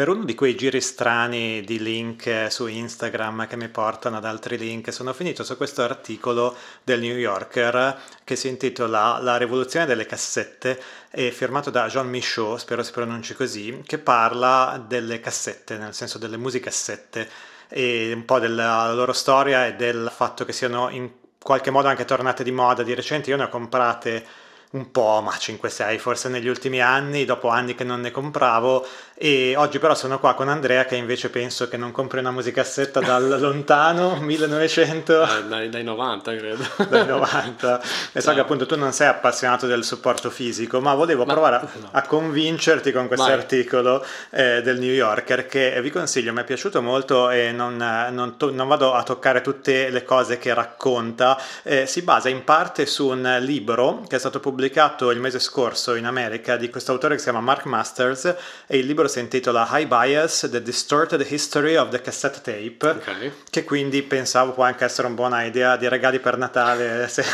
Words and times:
per 0.00 0.08
uno 0.08 0.24
di 0.24 0.34
quei 0.34 0.56
giri 0.56 0.80
strani 0.80 1.60
di 1.60 1.78
link 1.78 2.46
su 2.48 2.66
Instagram 2.66 3.46
che 3.46 3.58
mi 3.58 3.68
portano 3.68 4.16
ad 4.16 4.24
altri 4.24 4.56
link, 4.56 4.90
sono 4.94 5.12
finito 5.12 5.44
su 5.44 5.58
questo 5.58 5.82
articolo 5.82 6.56
del 6.82 7.00
New 7.00 7.18
Yorker 7.18 8.00
che 8.24 8.34
si 8.34 8.48
intitola 8.48 9.18
La 9.20 9.36
rivoluzione 9.36 9.84
delle 9.84 10.06
cassette 10.06 10.80
e 11.10 11.30
firmato 11.32 11.68
da 11.68 11.86
Jean 11.88 12.08
Michaud, 12.08 12.56
spero 12.56 12.82
si 12.82 12.92
pronunci 12.92 13.34
così, 13.34 13.82
che 13.84 13.98
parla 13.98 14.82
delle 14.88 15.20
cassette, 15.20 15.76
nel 15.76 15.92
senso 15.92 16.16
delle 16.16 16.38
musicassette 16.38 17.28
e 17.68 18.12
un 18.14 18.24
po' 18.24 18.38
della 18.38 18.90
loro 18.94 19.12
storia 19.12 19.66
e 19.66 19.74
del 19.74 20.10
fatto 20.10 20.46
che 20.46 20.54
siano 20.54 20.88
in 20.88 21.10
qualche 21.38 21.70
modo 21.70 21.88
anche 21.88 22.06
tornate 22.06 22.42
di 22.42 22.52
moda 22.52 22.82
di 22.82 22.94
recente. 22.94 23.28
Io 23.28 23.36
ne 23.36 23.42
ho 23.42 23.48
comprate 23.50 24.24
un 24.72 24.90
po', 24.92 25.20
ma 25.20 25.32
5-6 25.32 25.98
forse 25.98 26.28
negli 26.28 26.46
ultimi 26.46 26.80
anni, 26.80 27.24
dopo 27.24 27.48
anni 27.48 27.74
che 27.74 27.82
non 27.82 28.00
ne 28.00 28.12
compravo 28.12 28.86
e 29.22 29.54
oggi 29.54 29.78
però 29.78 29.94
sono 29.94 30.18
qua 30.18 30.32
con 30.32 30.48
Andrea 30.48 30.86
che 30.86 30.96
invece 30.96 31.28
penso 31.28 31.68
che 31.68 31.76
non 31.76 31.92
compri 31.92 32.20
una 32.20 32.30
musicassetta 32.30 33.00
dal 33.00 33.28
lontano 33.38 34.16
1900 34.18 35.22
eh, 35.22 35.44
dai, 35.44 35.68
dai, 35.68 35.84
90 35.84 36.36
credo. 36.36 36.64
Dai 36.88 37.04
90 37.04 37.82
e 38.12 38.20
so 38.22 38.32
che 38.32 38.40
appunto 38.40 38.64
tu 38.64 38.78
non 38.78 38.94
sei 38.94 39.08
appassionato 39.08 39.66
del 39.66 39.84
supporto 39.84 40.30
fisico 40.30 40.80
ma 40.80 40.94
volevo 40.94 41.26
ma, 41.26 41.34
provare 41.34 41.56
a, 41.56 41.68
no. 41.78 41.88
a, 41.90 42.00
convincerti 42.00 42.92
con 42.92 43.08
questo 43.08 43.26
articolo 43.26 44.02
eh, 44.30 44.62
del 44.62 44.78
New 44.78 44.90
Yorker 44.90 45.44
che 45.44 45.78
vi 45.82 45.90
consiglio 45.90 46.32
mi 46.32 46.40
è 46.40 46.44
piaciuto 46.44 46.80
molto 46.80 47.28
e 47.28 47.52
non, 47.52 47.76
non, 47.76 48.38
to- 48.38 48.50
non 48.50 48.68
vado 48.68 48.94
a 48.94 49.02
toccare 49.02 49.42
tutte 49.42 49.90
le 49.90 50.02
cose 50.02 50.38
che 50.38 50.54
racconta. 50.54 51.38
Eh, 51.62 51.84
si 51.84 52.00
basa 52.00 52.30
in 52.30 52.42
parte 52.42 52.86
su 52.86 53.08
un 53.08 53.36
libro 53.40 54.02
che 54.08 54.16
è 54.16 54.18
stato 54.18 54.40
pubblicato 54.40 55.10
il 55.10 55.20
mese 55.20 55.40
scorso 55.40 55.94
in 55.94 56.06
America 56.06 56.56
di 56.56 56.70
questo 56.70 56.92
autore 56.92 57.16
che 57.16 57.18
si 57.20 57.28
chiama 57.28 57.44
Mark 57.44 57.66
Masters 57.66 58.34
e 58.66 58.78
il 58.78 58.86
libro 58.86 59.08
si 59.10 59.18
intitola 59.18 59.68
High 59.70 59.86
Bias, 59.86 60.48
The 60.50 60.62
Distorted 60.62 61.26
History 61.28 61.76
of 61.76 61.90
the 61.90 62.00
Cassette 62.00 62.40
Tape, 62.40 62.98
okay. 62.98 63.32
che 63.50 63.64
quindi 63.64 64.02
pensavo 64.02 64.52
può 64.52 64.64
anche 64.64 64.84
essere 64.84 65.08
una 65.08 65.16
buona 65.16 65.44
idea 65.44 65.76
di 65.76 65.88
regali 65.88 66.20
per 66.20 66.38
Natale, 66.38 67.08
se... 67.10 67.24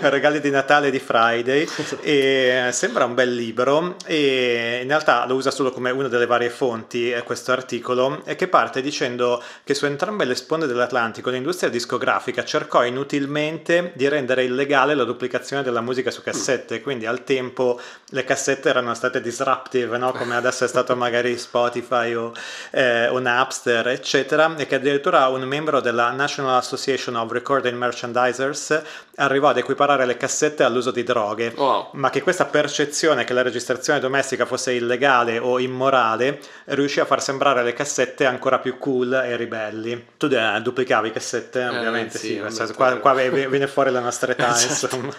regali 0.00 0.40
di 0.40 0.50
Natale 0.50 0.90
di 0.90 0.98
Friday, 0.98 1.66
e 2.02 2.68
sembra 2.72 3.04
un 3.04 3.14
bel 3.14 3.32
libro 3.34 3.96
e 4.04 4.80
in 4.82 4.88
realtà 4.88 5.24
lo 5.26 5.34
usa 5.34 5.50
solo 5.50 5.70
come 5.70 5.90
una 5.90 6.08
delle 6.08 6.26
varie 6.26 6.50
fonti 6.50 7.10
eh, 7.10 7.22
questo 7.22 7.52
articolo 7.52 8.22
e 8.24 8.34
che 8.34 8.48
parte 8.48 8.82
dicendo 8.82 9.42
che 9.64 9.74
su 9.74 9.86
entrambe 9.86 10.24
le 10.24 10.34
sponde 10.34 10.66
dell'Atlantico 10.66 11.30
l'industria 11.30 11.70
discografica 11.70 12.44
cercò 12.44 12.84
inutilmente 12.84 13.92
di 13.94 14.08
rendere 14.08 14.44
illegale 14.44 14.94
la 14.94 15.04
duplicazione 15.04 15.62
della 15.62 15.80
musica 15.80 16.10
su 16.10 16.22
cassette, 16.22 16.80
quindi 16.80 17.06
al 17.06 17.22
tempo 17.24 17.80
le 18.10 18.24
cassette 18.24 18.68
erano 18.68 18.94
state 18.94 19.20
disruptive, 19.20 19.96
no? 19.98 20.12
come 20.12 20.36
adesso 20.36 20.64
è 20.64 20.68
stato 20.72 20.96
magari 20.96 21.36
Spotify 21.36 22.14
o, 22.14 22.32
eh, 22.70 23.08
o 23.08 23.18
Napster, 23.18 23.88
eccetera, 23.88 24.54
e 24.56 24.66
che 24.66 24.76
addirittura 24.76 25.28
un 25.28 25.42
membro 25.42 25.80
della 25.80 26.10
National 26.10 26.56
Association 26.56 27.14
of 27.16 27.30
Recording 27.30 27.76
Merchandisers 27.76 28.82
arrivò 29.16 29.48
ad 29.48 29.58
equiparare 29.58 30.06
le 30.06 30.16
cassette 30.16 30.62
all'uso 30.62 30.90
di 30.90 31.02
droghe, 31.02 31.52
wow. 31.54 31.90
ma 31.92 32.08
che 32.08 32.22
questa 32.22 32.46
percezione 32.46 33.24
che 33.24 33.34
la 33.34 33.42
registrazione 33.42 34.00
domestica 34.00 34.46
fosse 34.46 34.72
illegale 34.72 35.38
o 35.38 35.58
immorale 35.58 36.40
riuscì 36.66 37.00
a 37.00 37.04
far 37.04 37.22
sembrare 37.22 37.62
le 37.62 37.74
cassette 37.74 38.24
ancora 38.24 38.58
più 38.58 38.78
cool 38.78 39.12
e 39.12 39.36
ribelli. 39.36 40.06
Tu 40.16 40.26
eh, 40.26 40.58
duplicavi 40.62 41.10
cassette, 41.10 41.60
eh, 41.60 41.68
ovviamente, 41.68 42.16
sì, 42.16 42.28
sì 42.28 42.42
senso, 42.48 42.72
qua, 42.74 42.96
qua, 42.96 43.12
viene 43.12 43.66
fuori 43.66 43.90
la 43.90 44.00
nostra 44.00 44.32
età, 44.32 44.48
esatto. 44.56 44.96
insomma. 44.96 45.14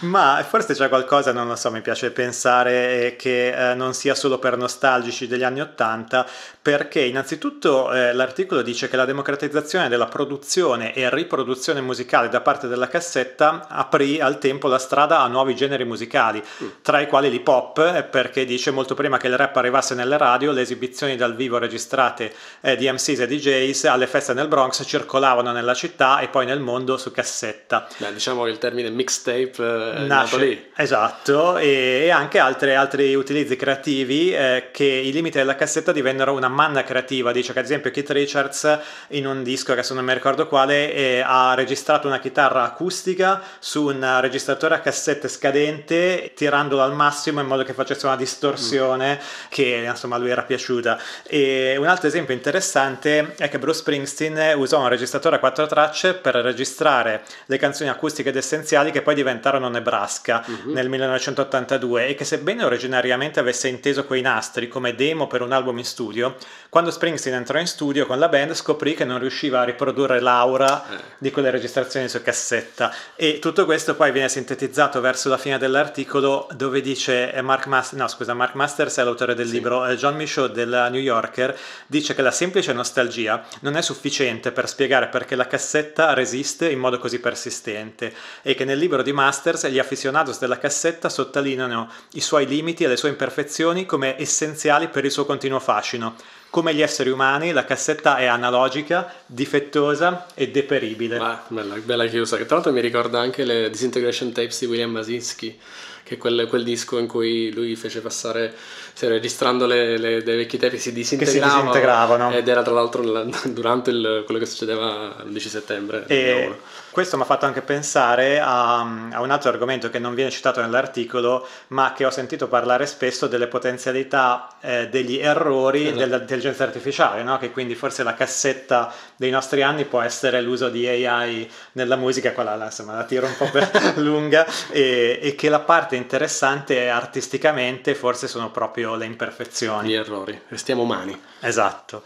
ma 0.00 0.44
forse 0.48 0.72
c'è 0.74 0.88
qualcosa, 0.88 1.32
non 1.32 1.46
lo 1.46 1.56
so, 1.56 1.70
mi 1.70 1.82
piace 1.82 2.10
pensare 2.10 3.14
che 3.18 3.70
eh, 3.70 3.74
non 3.74 3.92
sia 3.92 4.14
solo 4.14 4.38
per 4.38 4.56
nostalgici 4.62 5.26
degli 5.26 5.42
anni 5.42 5.60
Ottanta, 5.60 6.26
perché 6.62 7.00
innanzitutto 7.00 7.92
eh, 7.92 8.12
l'articolo 8.12 8.62
dice 8.62 8.88
che 8.88 8.96
la 8.96 9.04
democratizzazione 9.04 9.88
della 9.88 10.06
produzione 10.06 10.94
e 10.94 11.10
riproduzione 11.10 11.80
musicale 11.80 12.28
da 12.28 12.40
parte 12.40 12.68
della 12.68 12.88
cassetta 12.88 13.66
aprì 13.68 14.20
al 14.20 14.38
tempo 14.38 14.68
la 14.68 14.78
strada 14.78 15.20
a 15.20 15.26
nuovi 15.26 15.56
generi 15.56 15.84
musicali, 15.84 16.40
mm. 16.40 16.68
tra 16.82 17.00
i 17.00 17.08
quali 17.08 17.30
l'hip 17.30 17.48
hop, 17.48 17.78
eh, 17.78 18.02
perché 18.04 18.44
dice 18.44 18.70
molto 18.70 18.94
prima 18.94 19.18
che 19.18 19.26
il 19.26 19.36
rap 19.36 19.56
arrivasse 19.56 19.94
nelle 19.94 20.16
radio, 20.16 20.52
le 20.52 20.60
esibizioni 20.60 21.16
dal 21.16 21.34
vivo 21.34 21.58
registrate 21.58 22.32
eh, 22.60 22.76
di 22.76 22.90
MCs 22.90 23.20
e 23.20 23.26
DJs 23.26 23.84
alle 23.86 24.06
feste 24.06 24.32
nel 24.32 24.48
Bronx 24.48 24.84
circolavano 24.86 25.50
nella 25.50 25.74
città 25.74 26.20
e 26.20 26.28
poi 26.28 26.46
nel 26.46 26.60
mondo 26.60 26.96
su 26.96 27.10
cassetta. 27.10 27.88
Beh, 27.96 28.12
diciamo 28.12 28.44
che 28.44 28.50
il 28.50 28.58
termine 28.58 28.88
mixtape 28.90 29.96
eh, 29.96 30.06
nato 30.06 30.36
lì. 30.36 30.70
Esatto, 30.76 31.56
e, 31.56 32.02
e 32.04 32.10
anche 32.10 32.38
altre, 32.38 32.76
altri 32.76 33.14
utilizzi 33.14 33.56
creativi 33.56 34.32
eh, 34.42 34.68
che 34.72 34.84
i 34.84 35.12
limiti 35.12 35.38
della 35.38 35.54
cassetta 35.54 35.92
divennero 35.92 36.32
una 36.32 36.48
manna 36.48 36.82
creativa. 36.82 37.30
Dice 37.30 37.52
che 37.52 37.60
ad 37.60 37.64
esempio 37.64 37.90
Keith 37.92 38.10
Richards 38.10 38.78
in 39.08 39.26
un 39.26 39.42
disco, 39.44 39.72
adesso 39.72 39.94
non 39.94 40.04
mi 40.04 40.12
ricordo 40.12 40.48
quale, 40.48 40.92
eh, 40.92 41.22
ha 41.24 41.54
registrato 41.54 42.08
una 42.08 42.18
chitarra 42.18 42.64
acustica 42.64 43.40
su 43.60 43.84
un 43.84 44.18
registratore 44.20 44.74
a 44.74 44.80
cassette 44.80 45.28
scadente, 45.28 46.32
tirandolo 46.34 46.82
al 46.82 46.94
massimo 46.94 47.40
in 47.40 47.46
modo 47.46 47.62
che 47.62 47.72
facesse 47.72 48.06
una 48.06 48.16
distorsione 48.16 49.14
mm. 49.14 49.46
che 49.48 49.86
insomma 49.88 50.16
a 50.16 50.18
lui 50.18 50.30
era 50.30 50.42
piaciuta. 50.42 50.98
E 51.22 51.76
un 51.78 51.86
altro 51.86 52.08
esempio 52.08 52.34
interessante 52.34 53.34
è 53.36 53.48
che 53.48 53.58
Bruce 53.58 53.78
Springsteen 53.80 54.58
usò 54.58 54.80
un 54.80 54.88
registratore 54.88 55.36
a 55.36 55.38
quattro 55.38 55.66
tracce 55.66 56.14
per 56.14 56.34
registrare 56.36 57.22
le 57.46 57.58
canzoni 57.58 57.90
acustiche 57.90 58.30
ed 58.30 58.36
essenziali 58.36 58.90
che 58.90 59.02
poi 59.02 59.14
diventarono 59.14 59.68
Nebraska 59.68 60.44
mm-hmm. 60.48 60.72
nel 60.72 60.88
1982 60.88 62.08
e 62.08 62.14
che 62.14 62.24
sebbene 62.24 62.64
originariamente 62.64 63.38
avesse 63.38 63.68
inteso 63.68 64.04
quei 64.04 64.20
nastri 64.32 64.68
come 64.68 64.94
demo 64.94 65.26
per 65.26 65.42
un 65.42 65.52
album 65.52 65.78
in 65.78 65.84
studio, 65.84 66.36
quando 66.70 66.90
Springsteen 66.90 67.36
entrò 67.36 67.58
in 67.58 67.66
studio 67.66 68.06
con 68.06 68.18
la 68.18 68.28
band 68.28 68.54
scoprì 68.54 68.94
che 68.94 69.04
non 69.04 69.18
riusciva 69.18 69.60
a 69.60 69.64
riprodurre 69.64 70.20
l'aura 70.20 70.88
eh. 70.88 71.02
di 71.18 71.30
quelle 71.30 71.50
registrazioni 71.50 72.08
su 72.08 72.22
cassetta 72.22 72.90
e 73.14 73.38
tutto 73.40 73.66
questo 73.66 73.94
poi 73.94 74.10
viene 74.10 74.30
sintetizzato 74.30 75.00
verso 75.02 75.28
la 75.28 75.36
fine 75.36 75.58
dell'articolo 75.58 76.48
dove 76.54 76.80
dice 76.80 77.32
eh, 77.32 77.42
Mark, 77.42 77.66
Mas- 77.66 77.92
no, 77.92 78.08
scusa, 78.08 78.32
Mark 78.32 78.54
Masters 78.54 78.96
è 78.96 79.04
l'autore 79.04 79.34
del 79.34 79.48
sì. 79.48 79.52
libro, 79.52 79.86
eh, 79.86 79.96
John 79.96 80.16
Michaud 80.16 80.52
del 80.52 80.88
New 80.90 81.00
Yorker 81.00 81.54
dice 81.86 82.14
che 82.14 82.22
la 82.22 82.30
semplice 82.30 82.72
nostalgia 82.72 83.44
non 83.60 83.76
è 83.76 83.82
sufficiente 83.82 84.50
per 84.50 84.66
spiegare 84.66 85.08
perché 85.08 85.36
la 85.36 85.46
cassetta 85.46 86.14
resiste 86.14 86.70
in 86.70 86.78
modo 86.78 86.98
così 86.98 87.20
persistente 87.20 88.14
e 88.40 88.54
che 88.54 88.64
nel 88.64 88.78
libro 88.78 89.02
di 89.02 89.12
Masters 89.12 89.66
gli 89.66 89.78
aficionados 89.78 90.38
della 90.38 90.58
cassetta 90.58 91.10
sottolineano 91.10 91.90
i 92.12 92.20
suoi 92.20 92.46
limiti 92.46 92.84
e 92.84 92.88
le 92.88 92.96
sue 92.96 93.10
imperfezioni 93.10 93.84
come 93.84 94.16
essenziali 94.22 94.88
per 94.88 95.04
il 95.04 95.10
suo 95.10 95.26
continuo 95.26 95.60
fascino. 95.60 96.14
Come 96.50 96.74
gli 96.74 96.82
esseri 96.82 97.10
umani, 97.10 97.52
la 97.52 97.64
cassetta 97.64 98.16
è 98.16 98.26
analogica, 98.26 99.12
difettosa 99.26 100.26
e 100.34 100.50
deperibile. 100.50 101.16
Ah, 101.18 101.42
bella, 101.48 101.76
bella 101.76 102.06
chiusa, 102.06 102.36
che 102.36 102.44
tra 102.44 102.56
l'altro 102.56 102.72
mi 102.72 102.80
ricorda 102.80 103.20
anche 103.20 103.44
le 103.44 103.70
Disintegration 103.70 104.32
Tapes 104.32 104.60
di 104.60 104.66
William 104.66 104.92
Basinski, 104.92 105.58
che 106.02 106.14
è 106.14 106.18
quel, 106.18 106.46
quel 106.48 106.64
disco 106.64 106.98
in 106.98 107.06
cui 107.06 107.52
lui 107.52 107.76
fece 107.76 108.00
passare 108.00 108.54
cioè, 108.94 109.08
registrando 109.08 109.66
le, 109.66 109.96
le, 109.96 110.22
dei 110.22 110.36
vecchi 110.36 110.58
tape 110.58 110.76
si 110.76 110.92
disintegravano, 110.92 111.50
si 111.50 111.56
disintegravano 111.56 112.32
ed 112.32 112.48
era 112.48 112.62
tra 112.62 112.74
l'altro 112.74 113.02
durante 113.50 113.90
il, 113.90 114.22
quello 114.24 114.40
che 114.40 114.46
succedeva 114.46 115.16
l'11 115.24 115.38
settembre 115.48 116.04
e 116.06 116.56
questo 116.90 117.16
mi 117.16 117.22
ha 117.22 117.26
fatto 117.26 117.46
anche 117.46 117.62
pensare 117.62 118.38
a, 118.38 118.80
a, 118.80 119.20
un 119.22 119.30
altro 119.30 119.48
argomento 119.48 119.88
che 119.88 119.98
non 119.98 120.14
viene 120.14 120.30
citato 120.30 120.60
nell'articolo 120.60 121.46
ma 121.68 121.94
che 121.94 122.04
ho 122.04 122.10
sentito 122.10 122.48
parlare 122.48 122.84
spesso 122.86 123.26
delle 123.28 123.46
potenzialità 123.46 124.48
eh, 124.60 124.88
degli 124.88 125.16
errori 125.16 125.86
esatto. 125.86 125.98
dell'intelligenza 125.98 126.64
artificiale 126.64 127.22
no? 127.22 127.38
che 127.38 127.50
quindi 127.50 127.74
forse 127.74 128.02
la 128.02 128.14
cassetta 128.14 128.92
dei 129.16 129.30
nostri 129.30 129.62
anni 129.62 129.86
può 129.86 130.02
essere 130.02 130.42
l'uso 130.42 130.68
di 130.68 130.86
AI 130.86 131.50
nella 131.72 131.96
musica 131.96 132.32
quella 132.32 132.56
la, 132.56 132.66
insomma 132.66 132.94
la 132.94 133.04
tiro 133.04 133.26
un 133.26 133.36
po' 133.36 133.50
lunga 134.02 134.46
e, 134.70 135.18
e 135.22 135.34
che 135.34 135.48
la 135.48 135.60
parte 135.60 135.96
interessante 136.02 136.90
artisticamente 136.90 137.94
forse 137.94 138.28
sono 138.28 138.50
proprio 138.50 138.94
le 138.96 139.06
imperfezioni. 139.06 139.88
Gli 139.88 139.94
errori, 139.94 140.38
restiamo 140.48 140.82
umani. 140.82 141.18
Esatto. 141.40 142.02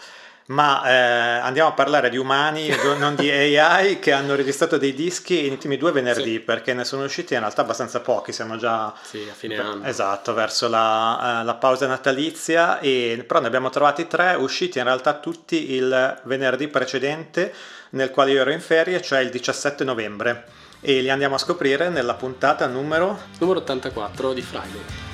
Ma 0.46 0.84
eh, 0.84 1.40
andiamo 1.40 1.70
a 1.70 1.72
parlare 1.72 2.08
di 2.08 2.16
umani, 2.16 2.68
non 2.98 3.16
di 3.16 3.28
AI, 3.30 3.98
che 3.98 4.12
hanno 4.12 4.36
registrato 4.36 4.78
dei 4.78 4.94
dischi 4.94 5.42
gli 5.42 5.50
ultimi 5.50 5.76
due 5.76 5.90
venerdì, 5.90 6.34
sì. 6.34 6.40
perché 6.40 6.72
ne 6.72 6.84
sono 6.84 7.04
usciti 7.04 7.34
in 7.34 7.40
realtà 7.40 7.62
abbastanza 7.62 8.00
pochi, 8.00 8.32
siamo 8.32 8.56
già... 8.56 8.94
Sì, 9.02 9.26
a 9.28 9.34
fine 9.34 9.58
anno. 9.58 9.84
Esatto, 9.84 10.34
verso 10.34 10.68
la, 10.68 11.40
uh, 11.40 11.44
la 11.44 11.54
pausa 11.54 11.88
natalizia, 11.88 12.78
e, 12.78 13.24
però 13.26 13.40
ne 13.40 13.48
abbiamo 13.48 13.70
trovati 13.70 14.06
tre, 14.06 14.34
usciti 14.34 14.78
in 14.78 14.84
realtà 14.84 15.14
tutti 15.14 15.72
il 15.72 16.20
venerdì 16.24 16.68
precedente, 16.68 17.52
nel 17.90 18.10
quale 18.10 18.30
io 18.30 18.42
ero 18.42 18.52
in 18.52 18.60
ferie, 18.60 19.02
cioè 19.02 19.20
il 19.20 19.30
17 19.30 19.82
novembre. 19.82 20.44
E 20.80 21.00
li 21.00 21.10
andiamo 21.10 21.34
a 21.34 21.38
scoprire 21.38 21.88
nella 21.88 22.14
puntata 22.14 22.66
numero... 22.66 23.18
Numero 23.38 23.60
84 23.60 24.32
di 24.32 24.42
Friday. 24.42 25.05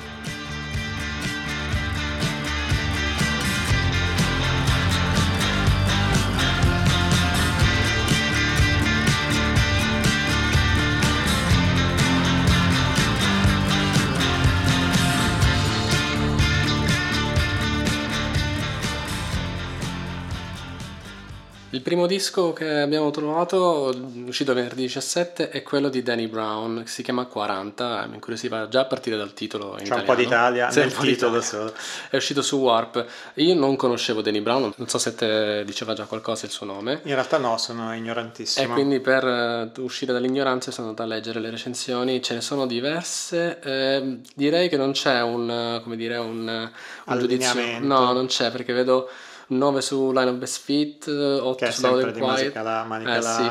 Primo 21.93 22.07
disco 22.07 22.53
che 22.53 22.67
abbiamo 22.81 23.11
trovato, 23.11 23.93
uscito 24.25 24.55
venerdì 24.55 24.81
17, 24.81 25.49
è 25.49 25.61
quello 25.61 25.89
di 25.89 26.01
Danny 26.01 26.25
Brown, 26.25 26.81
che 26.83 26.89
si 26.89 27.03
chiama 27.03 27.25
40, 27.25 28.07
mi 28.07 28.15
incuriosiva 28.15 28.67
già 28.67 28.79
a 28.81 28.85
partire 28.85 29.15
dal 29.15 29.33
titolo 29.33 29.75
C'è 29.75 29.83
italiano. 29.83 29.99
un 29.99 30.05
po' 30.07 30.15
d'Italia 30.15 30.71
Sì, 30.71 30.79
nel 30.79 30.91
po' 30.91 31.03
titolo 31.03 31.39
solo. 31.41 31.71
È 32.09 32.15
uscito 32.15 32.41
su 32.41 32.57
Warp. 32.57 33.05
Io 33.35 33.53
non 33.53 33.75
conoscevo 33.75 34.21
Danny 34.23 34.41
Brown, 34.41 34.73
non 34.75 34.87
so 34.87 34.97
se 34.97 35.13
te 35.13 35.63
diceva 35.65 35.93
già 35.93 36.05
qualcosa 36.05 36.47
il 36.47 36.51
suo 36.51 36.65
nome. 36.65 37.01
In 37.03 37.13
realtà 37.13 37.37
no, 37.37 37.59
sono 37.59 37.93
E 37.93 37.97
ignorantissimo. 37.97 38.73
quindi 38.73 38.99
per 38.99 39.23
eh, 39.23 39.71
uscire 39.81 40.13
dall'ignoranza 40.13 40.71
sono 40.71 40.87
andato 40.89 41.07
a 41.07 41.13
leggere 41.13 41.39
le 41.39 41.51
recensioni, 41.51 42.23
ce 42.23 42.33
ne 42.33 42.41
sono 42.41 42.65
diverse. 42.65 43.59
eh, 43.61 44.17
direi 44.33 44.67
che 44.67 44.77
non 44.77 44.93
c'è 44.93 45.21
un, 45.21 45.47
eh, 45.77 45.81
come 45.83 45.95
dire, 45.95 46.17
un, 46.17 46.49
eh, 46.49 46.71
un 47.11 47.19
giudizio. 47.19 47.61
No, 47.81 48.13
non 48.13 48.25
c'è 48.25 48.49
perché 48.49 48.73
vedo 48.73 49.09
9 49.47 49.81
su 49.81 50.11
Line 50.11 50.29
of 50.29 50.35
Best 50.37 50.61
Fit, 50.63 51.07
8 51.07 51.55
Che 51.55 51.71
su 51.71 51.81
Loud 51.81 52.03
and 52.03 52.17
Quiet. 52.17 52.29
musica 52.31 52.61
la 52.61 52.83
manica 52.83 53.17
Eh, 53.17 53.21
sì. 53.21 53.41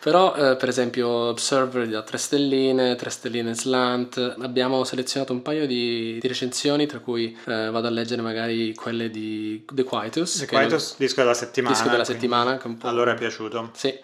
Però, 0.00 0.34
eh, 0.34 0.56
per 0.56 0.68
esempio, 0.68 1.08
Observer 1.08 1.86
da 1.86 2.02
3 2.02 2.16
stelline, 2.18 2.94
3 2.94 3.10
stelline 3.10 3.54
slant. 3.54 4.36
Abbiamo 4.40 4.82
selezionato 4.84 5.32
un 5.32 5.42
paio 5.42 5.66
di, 5.66 6.18
di 6.20 6.28
recensioni, 6.28 6.86
tra 6.86 7.00
cui 7.00 7.36
eh, 7.46 7.68
vado 7.70 7.86
a 7.86 7.90
leggere 7.90 8.22
magari 8.22 8.74
quelle 8.74 9.10
di 9.10 9.62
The 9.70 9.84
Quietus. 9.84 10.38
The 10.38 10.46
Quietus, 10.46 10.94
disco 10.96 11.20
della 11.20 11.34
settimana. 11.34 11.74
disco 11.74 11.88
della 11.90 12.04
settimana. 12.04 12.56
Che 12.56 12.66
un 12.66 12.78
po' 12.78 12.88
Allora 12.88 13.12
è 13.12 13.14
piaciuto. 13.16 13.70
Sì, 13.74 13.94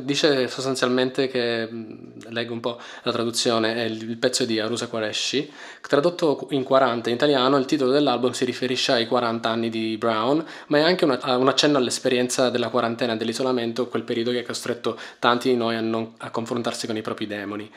dice 0.00 0.48
sostanzialmente 0.48 1.28
che, 1.28 1.66
mh, 1.70 2.30
leggo 2.30 2.54
un 2.54 2.60
po' 2.60 2.80
la 3.02 3.12
traduzione, 3.12 3.74
è 3.74 3.82
il, 3.82 4.16
pezzo 4.16 4.44
di 4.46 4.58
Arusa 4.58 4.86
Qureshi, 4.86 5.52
tradotto 5.86 6.46
in 6.50 6.62
40 6.62 7.10
in 7.10 7.16
italiano, 7.16 7.58
il 7.58 7.66
titolo 7.66 7.90
dell'album 7.90 8.30
si 8.30 8.44
riferisce 8.46 8.92
ai 8.92 9.06
40 9.06 9.48
anni 9.48 9.68
di 9.68 9.96
Brown, 9.98 10.42
ma 10.68 10.78
è 10.78 10.80
anche 10.82 11.04
una- 11.04 11.36
un 11.36 11.48
accenno 11.48 11.76
all'esperienza 11.76 12.48
della 12.48 12.68
quarantena 12.68 13.12
e 13.12 13.16
dell'isolamento, 13.16 13.88
quel 13.88 14.02
periodo 14.02 14.30
che 14.30 14.38
ha 14.38 14.44
costretto 14.44 14.98
tanti 15.18 15.32
di 15.42 15.56
noi 15.56 15.76
a, 15.76 15.80
non- 15.80 16.14
a 16.18 16.30
confrontarsi 16.30 16.86
con 16.86 16.96
i 16.96 17.02
propri 17.02 17.26
demoni. 17.26 17.70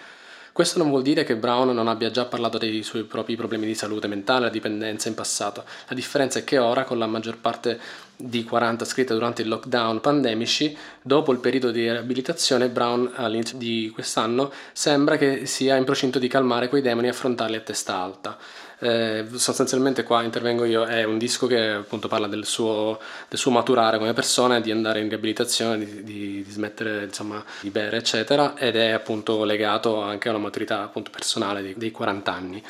Questo 0.58 0.80
non 0.80 0.90
vuol 0.90 1.04
dire 1.04 1.24
che 1.24 1.36
Brown 1.36 1.72
non 1.72 1.88
abbia 1.88 2.10
già 2.10 2.26
parlato 2.26 2.58
dei 2.58 2.82
suoi 2.82 3.04
propri 3.04 3.36
problemi 3.36 3.68
di 3.68 3.76
salute 3.76 4.08
mentale 4.08 4.48
e 4.48 4.50
dipendenza 4.50 5.08
in 5.08 5.14
passato. 5.14 5.64
La 5.88 5.94
differenza 5.94 6.40
è 6.40 6.44
che 6.44 6.58
ora, 6.58 6.84
con 6.84 6.98
la 6.98 7.06
maggior 7.06 7.38
parte 7.38 7.80
di 8.16 8.44
40 8.44 8.84
scritte 8.84 9.14
durante 9.14 9.44
il 9.44 9.50
lockdown 9.50 10.02
pandemici, 10.02 10.76
dopo 11.04 11.32
il 11.32 11.38
periodo 11.38 11.70
di 11.70 11.82
riabilitazione, 11.82 12.70
Brown 12.70 13.12
all'inizio 13.14 13.56
di 13.60 13.92
quest'anno 13.94 14.52
sembra 14.74 15.16
che 15.18 15.46
sia 15.46 15.76
in 15.76 15.84
procinto 15.84 16.18
di 16.18 16.28
calmare 16.28 16.70
quei 16.70 16.82
demoni 16.82 17.06
e 17.06 17.12
affrontarli 17.12 17.56
a 17.56 17.62
testa 17.62 17.96
alta. 17.96 18.36
Eh, 18.80 19.26
sostanzialmente 19.34 20.04
qua 20.04 20.22
intervengo 20.22 20.64
io, 20.64 20.84
è 20.86 21.04
un 21.04 21.18
disco 21.18 21.48
che 21.48 21.70
appunto 21.70 22.08
parla 22.08 22.28
del 22.28 22.46
suo, 22.46 23.00
del 23.28 23.40
suo 23.40 23.50
maturare 23.50 23.98
come 23.98 24.14
persona, 24.14 24.60
di 24.60 24.70
andare 24.70 25.00
in 25.00 25.10
riabilitazione, 25.10 25.78
di, 25.80 26.04
di- 26.04 26.44
di 26.44 26.52
smettere 26.52 27.06
insomma 27.06 27.44
di 27.62 27.72
bere 27.72 27.98
eccetera 27.98 28.56
ed 28.56 28.76
è 28.76 28.90
appunto 28.90 29.44
legato 29.46 30.02
anche 30.02 30.30
alla 30.30 30.38
maturità 30.38 30.84
appunto 30.84 31.10
personale 31.10 31.62
dei, 31.64 31.74
dei 31.76 31.92
40 31.92 32.32
anni. 32.32 32.64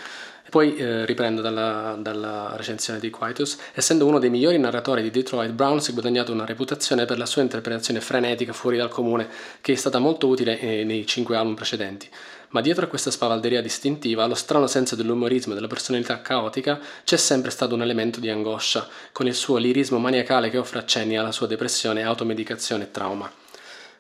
Poi 0.50 0.78
eh, 0.78 1.06
riprendo 1.06 1.42
dalla, 1.42 1.98
dalla 2.00 2.54
recensione 2.56 3.00
di 3.00 3.10
Quietus. 3.10 3.58
Essendo 3.74 4.06
uno 4.06 4.18
dei 4.18 4.30
migliori 4.30 4.58
narratori 4.58 5.02
di 5.02 5.12
Detroit, 5.12 5.52
Brown 5.52 5.82
si 5.82 5.92
è 5.92 5.94
guadagnato 5.94 6.32
una 6.32 6.46
reputazione 6.46 7.04
per 7.04 7.18
la 7.18 7.26
sua 7.26 7.42
interpretazione 7.42 8.00
frenetica 8.00 8.54
fuori 8.54 8.78
dal 8.78 8.88
comune, 8.88 9.28
che 9.60 9.74
è 9.74 9.76
stata 9.76 10.00
molto 10.00 10.28
utile 10.28 10.58
eh, 10.58 10.86
nei 10.86 11.06
cinque 11.06 11.36
album 11.36 11.56
precedenti. 11.56 12.10
Ma 12.50 12.62
dietro 12.62 12.86
a 12.86 12.88
questa 12.88 13.12
spavalderia 13.12 13.62
distintiva, 13.62 14.24
allo 14.24 14.34
strano 14.34 14.68
senso 14.68 14.96
dell'umorismo 14.96 15.52
e 15.52 15.56
della 15.56 15.68
personalità 15.68 16.22
caotica, 16.22 16.80
c'è 17.04 17.18
sempre 17.18 17.52
stato 17.52 17.76
un 17.76 17.82
elemento 17.82 18.22
di 18.22 18.30
angoscia, 18.30 18.88
con 19.12 19.28
il 19.28 19.36
suo 19.36 19.58
lirismo 19.58 19.98
maniacale 19.98 20.50
che 20.50 20.58
offre 20.58 20.80
accenni 20.80 21.18
alla 21.18 21.34
sua 21.34 21.48
depressione, 21.48 22.04
automedicazione 22.04 22.86
e 22.86 22.92
trauma. 22.92 23.30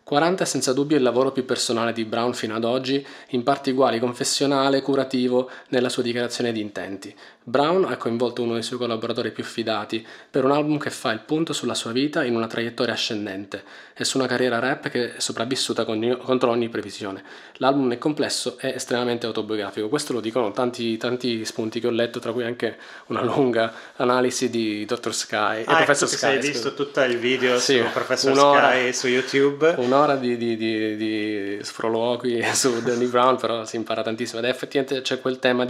40 0.07 0.43
è 0.43 0.47
senza 0.47 0.71
dubbio 0.71 0.95
il 0.95 1.03
lavoro 1.03 1.33
più 1.33 1.43
personale 1.43 1.91
di 1.91 2.05
Brown 2.05 2.33
fino 2.33 2.55
ad 2.55 2.63
oggi, 2.63 3.05
in 3.31 3.43
parti 3.43 3.71
uguali 3.71 3.99
confessionale, 3.99 4.81
curativo 4.81 5.49
nella 5.67 5.89
sua 5.89 6.01
dichiarazione 6.01 6.53
di 6.53 6.61
intenti. 6.61 7.13
Brown 7.43 7.83
ha 7.85 7.97
coinvolto 7.97 8.41
uno 8.41 8.53
dei 8.53 8.63
suoi 8.63 8.77
collaboratori 8.79 9.31
più 9.31 9.43
fidati 9.43 10.05
per 10.29 10.43
un 10.45 10.51
album 10.51 10.77
che 10.77 10.89
fa 10.91 11.11
il 11.11 11.19
punto 11.19 11.51
sulla 11.53 11.73
sua 11.73 11.91
vita 11.91 12.23
in 12.23 12.35
una 12.35 12.47
traiettoria 12.47 12.93
ascendente 12.93 13.63
e 13.95 14.03
su 14.05 14.17
una 14.17 14.27
carriera 14.27 14.59
rap 14.59 14.89
che 14.89 15.15
è 15.15 15.19
sopravvissuta 15.19 15.83
con- 15.83 16.17
contro 16.23 16.49
ogni 16.51 16.69
previsione. 16.69 17.23
L'album 17.55 17.87
nel 17.87 17.97
complesso 17.97 18.57
è 18.57 18.67
estremamente 18.75 19.25
autobiografico, 19.25 19.89
questo 19.89 20.13
lo 20.13 20.21
dicono 20.21 20.51
tanti, 20.51 20.95
tanti 20.97 21.43
spunti 21.43 21.81
che 21.81 21.87
ho 21.87 21.91
letto, 21.91 22.19
tra 22.19 22.31
cui 22.31 22.43
anche 22.45 22.77
una 23.07 23.23
lunga 23.23 23.73
analisi 23.97 24.49
di 24.49 24.85
Dr. 24.85 25.13
Sky 25.13 25.35
e 25.35 25.63
Ah, 25.67 25.73
ecco, 25.73 25.73
Professor 25.75 26.07
Sky. 26.07 26.35
scusa. 26.35 26.47
visto 26.51 26.73
tutto 26.73 27.01
il 27.01 27.17
video 27.17 27.59
Sì, 27.59 27.77
su 27.77 27.85
Professor. 27.91 28.35
Sky 28.35 28.93
su 28.93 29.07
YouTube. 29.07 29.73
Un'ora 29.77 29.95
di, 30.05 30.37
di, 30.37 30.55
di, 30.55 30.95
di 30.95 31.59
sproloqui 31.61 32.43
su 32.53 32.81
Danny 32.81 33.07
Brown, 33.07 33.37
però 33.37 33.65
si 33.65 33.75
impara 33.75 34.03
tantissimo. 34.03 34.39
Ed 34.39 34.45
effettivamente 34.45 35.01
c'è 35.01 35.19
quel 35.19 35.39
tema 35.39 35.65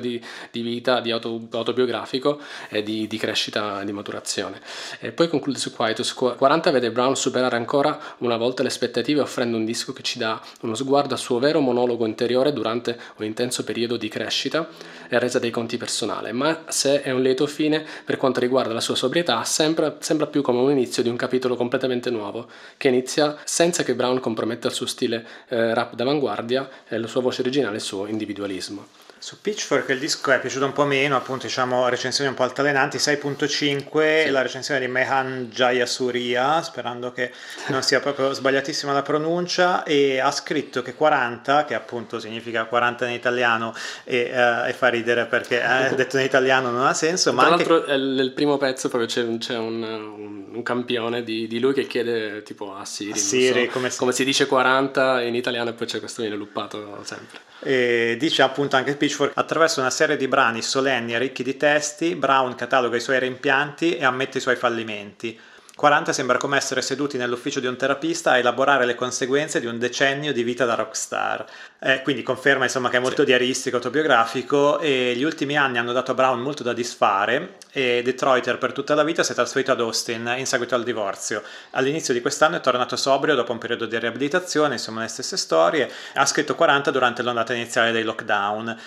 di, 0.00 0.22
di 0.50 0.60
vita, 0.60 1.00
di 1.00 1.10
auto- 1.10 1.40
autobiografico 1.50 2.40
e 2.68 2.82
di, 2.82 3.06
crescita 3.16 3.82
di 3.84 3.92
maturazione. 3.92 4.60
E 5.00 5.12
poi 5.12 5.28
conclude 5.28 5.58
su 5.58 5.72
Quietus. 5.72 6.12
Qu- 6.12 6.36
40 6.36 6.70
vede 6.70 6.90
Brown 6.90 7.16
superare 7.16 7.56
ancora 7.56 7.98
una 8.18 8.36
volta 8.36 8.62
le 8.62 8.68
aspettative 8.68 9.20
offrendo 9.20 9.56
un 9.56 9.64
disco 9.64 9.92
che 9.92 10.02
ci 10.02 10.18
dà 10.18 10.40
uno 10.60 10.74
sguardo 10.74 11.14
al 11.14 11.20
suo 11.20 11.38
vero 11.38 11.60
monologo 11.60 12.06
interiore 12.06 12.52
durante 12.52 12.98
un 13.16 13.24
intenso 13.24 13.64
periodo 13.64 13.96
di 13.96 14.08
crescita 14.08 14.68
e 15.08 15.18
resa 15.18 15.38
dei 15.38 15.50
conti 15.50 15.76
personale. 15.76 16.32
Ma 16.32 16.64
se 16.68 17.02
è 17.02 17.10
un 17.10 17.22
lieto 17.22 17.46
fine 17.46 17.84
per 18.04 18.16
quanto 18.16 18.40
riguarda 18.40 18.72
la 18.72 18.80
sua 18.80 18.94
sobrietà, 18.94 19.44
sembra, 19.44 19.96
sembra 20.00 20.26
più 20.26 20.42
come 20.42 20.60
un 20.60 20.70
inizio 20.70 21.02
di 21.02 21.08
un 21.08 21.16
capitolo 21.16 21.56
completamente 21.56 22.10
nuovo, 22.10 22.48
che 22.76 22.88
inizia 22.88 23.36
senza 23.62 23.84
che 23.84 23.94
Brown 23.94 24.18
comprometta 24.18 24.66
il 24.66 24.74
suo 24.74 24.86
stile 24.86 25.24
eh, 25.46 25.72
rap 25.72 25.94
d'avanguardia, 25.94 26.68
e 26.88 26.98
la 26.98 27.06
sua 27.06 27.20
voce 27.20 27.42
originale 27.42 27.74
e 27.74 27.76
il 27.76 27.82
suo 27.82 28.06
individualismo. 28.06 28.86
Su 29.22 29.40
Pitchfork 29.40 29.88
il 29.90 30.00
disco 30.00 30.32
è 30.32 30.40
piaciuto 30.40 30.64
un 30.64 30.72
po' 30.72 30.84
meno, 30.84 31.14
appunto 31.14 31.46
diciamo 31.46 31.86
recensioni 31.88 32.28
un 32.28 32.34
po' 32.34 32.42
altalenanti, 32.42 32.96
6.5 32.98 34.28
la 34.32 34.42
recensione 34.42 34.80
di 34.80 34.88
Mehan 34.88 35.48
Jayasuriya, 35.48 36.60
sperando 36.60 37.12
che 37.12 37.30
non 37.68 37.84
sia 37.84 38.00
proprio 38.00 38.32
sbagliatissima 38.32 38.92
la 38.92 39.02
pronuncia, 39.02 39.84
e 39.84 40.18
ha 40.18 40.32
scritto 40.32 40.82
che 40.82 40.94
40, 40.94 41.64
che 41.66 41.74
appunto 41.74 42.18
significa 42.18 42.64
40 42.64 43.06
in 43.06 43.12
italiano 43.14 43.72
e, 44.02 44.28
eh, 44.34 44.68
e 44.68 44.72
fa 44.72 44.88
ridere 44.88 45.26
perché 45.26 45.62
eh, 45.62 45.94
detto 45.94 46.18
in 46.18 46.24
italiano 46.24 46.72
non 46.72 46.84
ha 46.84 46.92
senso, 46.92 47.32
ma 47.32 47.44
Tra 47.44 47.52
anche 47.52 47.68
l'altro 47.68 47.92
eh, 47.92 47.96
nel 47.96 48.32
primo 48.32 48.56
pezzo 48.56 48.88
proprio 48.88 49.08
c'è, 49.08 49.38
c'è 49.38 49.56
un, 49.56 49.84
un- 49.84 50.44
un 50.52 50.62
campione 50.64 51.22
di, 51.22 51.46
di 51.46 51.60
lui 51.60 51.72
che 51.72 51.86
chiede 51.86 52.42
tipo 52.42 52.74
a 52.74 52.84
Siri, 52.84 53.12
A 53.12 53.16
Siri, 53.16 53.66
so, 53.66 53.70
come 53.70 53.88
si- 53.88 53.98
come 53.98 54.10
si 54.10 54.24
dice 54.24 54.46
40 54.46 55.22
in 55.22 55.36
italiano 55.36 55.70
e 55.70 55.74
poi 55.74 55.86
c'è 55.86 56.00
questo 56.00 56.22
viene 56.22 56.36
luppato 56.36 56.98
sempre. 57.04 57.38
E 57.64 58.16
dice 58.18 58.42
appunto 58.42 58.74
anche 58.74 58.96
Pitchfork 58.96 59.10
attraverso 59.34 59.80
una 59.80 59.90
serie 59.90 60.16
di 60.16 60.28
brani 60.28 60.62
solenni 60.62 61.14
e 61.14 61.18
ricchi 61.18 61.42
di 61.42 61.56
testi 61.56 62.14
Brown 62.14 62.54
cataloga 62.54 62.96
i 62.96 63.00
suoi 63.00 63.18
rimpianti 63.18 63.96
e 63.96 64.04
ammette 64.04 64.38
i 64.38 64.40
suoi 64.40 64.56
fallimenti 64.56 65.38
40 65.82 66.12
sembra 66.12 66.38
come 66.38 66.56
essere 66.56 66.80
seduti 66.80 67.16
nell'ufficio 67.16 67.58
di 67.58 67.66
un 67.66 67.74
terapista 67.76 68.30
a 68.30 68.38
elaborare 68.38 68.84
le 68.86 68.94
conseguenze 68.94 69.58
di 69.58 69.66
un 69.66 69.80
decennio 69.80 70.32
di 70.32 70.44
vita 70.44 70.64
da 70.64 70.74
rockstar. 70.74 71.44
Eh, 71.80 72.02
quindi 72.02 72.22
conferma 72.22 72.62
insomma 72.62 72.88
che 72.88 72.98
è 72.98 73.00
molto 73.00 73.22
Sì. 73.22 73.24
diaristico, 73.24 73.78
autobiografico 73.78 74.78
e 74.78 75.14
gli 75.16 75.24
ultimi 75.24 75.56
anni 75.56 75.78
hanno 75.78 75.90
dato 75.92 76.12
a 76.12 76.14
Brown 76.14 76.38
molto 76.38 76.62
da 76.62 76.72
disfare 76.72 77.54
e 77.72 78.00
Detroiter 78.04 78.58
per 78.58 78.70
tutta 78.70 78.94
la 78.94 79.02
vita 79.02 79.24
si 79.24 79.32
è 79.32 79.34
trasferito 79.34 79.72
ad 79.72 79.80
Austin 79.80 80.32
in 80.36 80.46
seguito 80.46 80.76
al 80.76 80.84
divorzio. 80.84 81.42
All'inizio 81.72 82.14
di 82.14 82.20
quest'anno 82.20 82.58
è 82.58 82.60
tornato 82.60 82.94
sobrio 82.94 83.34
dopo 83.34 83.50
un 83.50 83.58
periodo 83.58 83.86
di 83.86 83.98
riabilitazione, 83.98 84.74
insomma 84.74 85.00
le 85.00 85.08
stesse 85.08 85.36
storie. 85.36 85.90
Ha 86.14 86.26
scritto 86.26 86.54
40 86.54 86.92
durante 86.92 87.22
l'ondata 87.22 87.54
iniziale 87.54 87.90
dei 87.90 88.04
lockdown. 88.04 88.78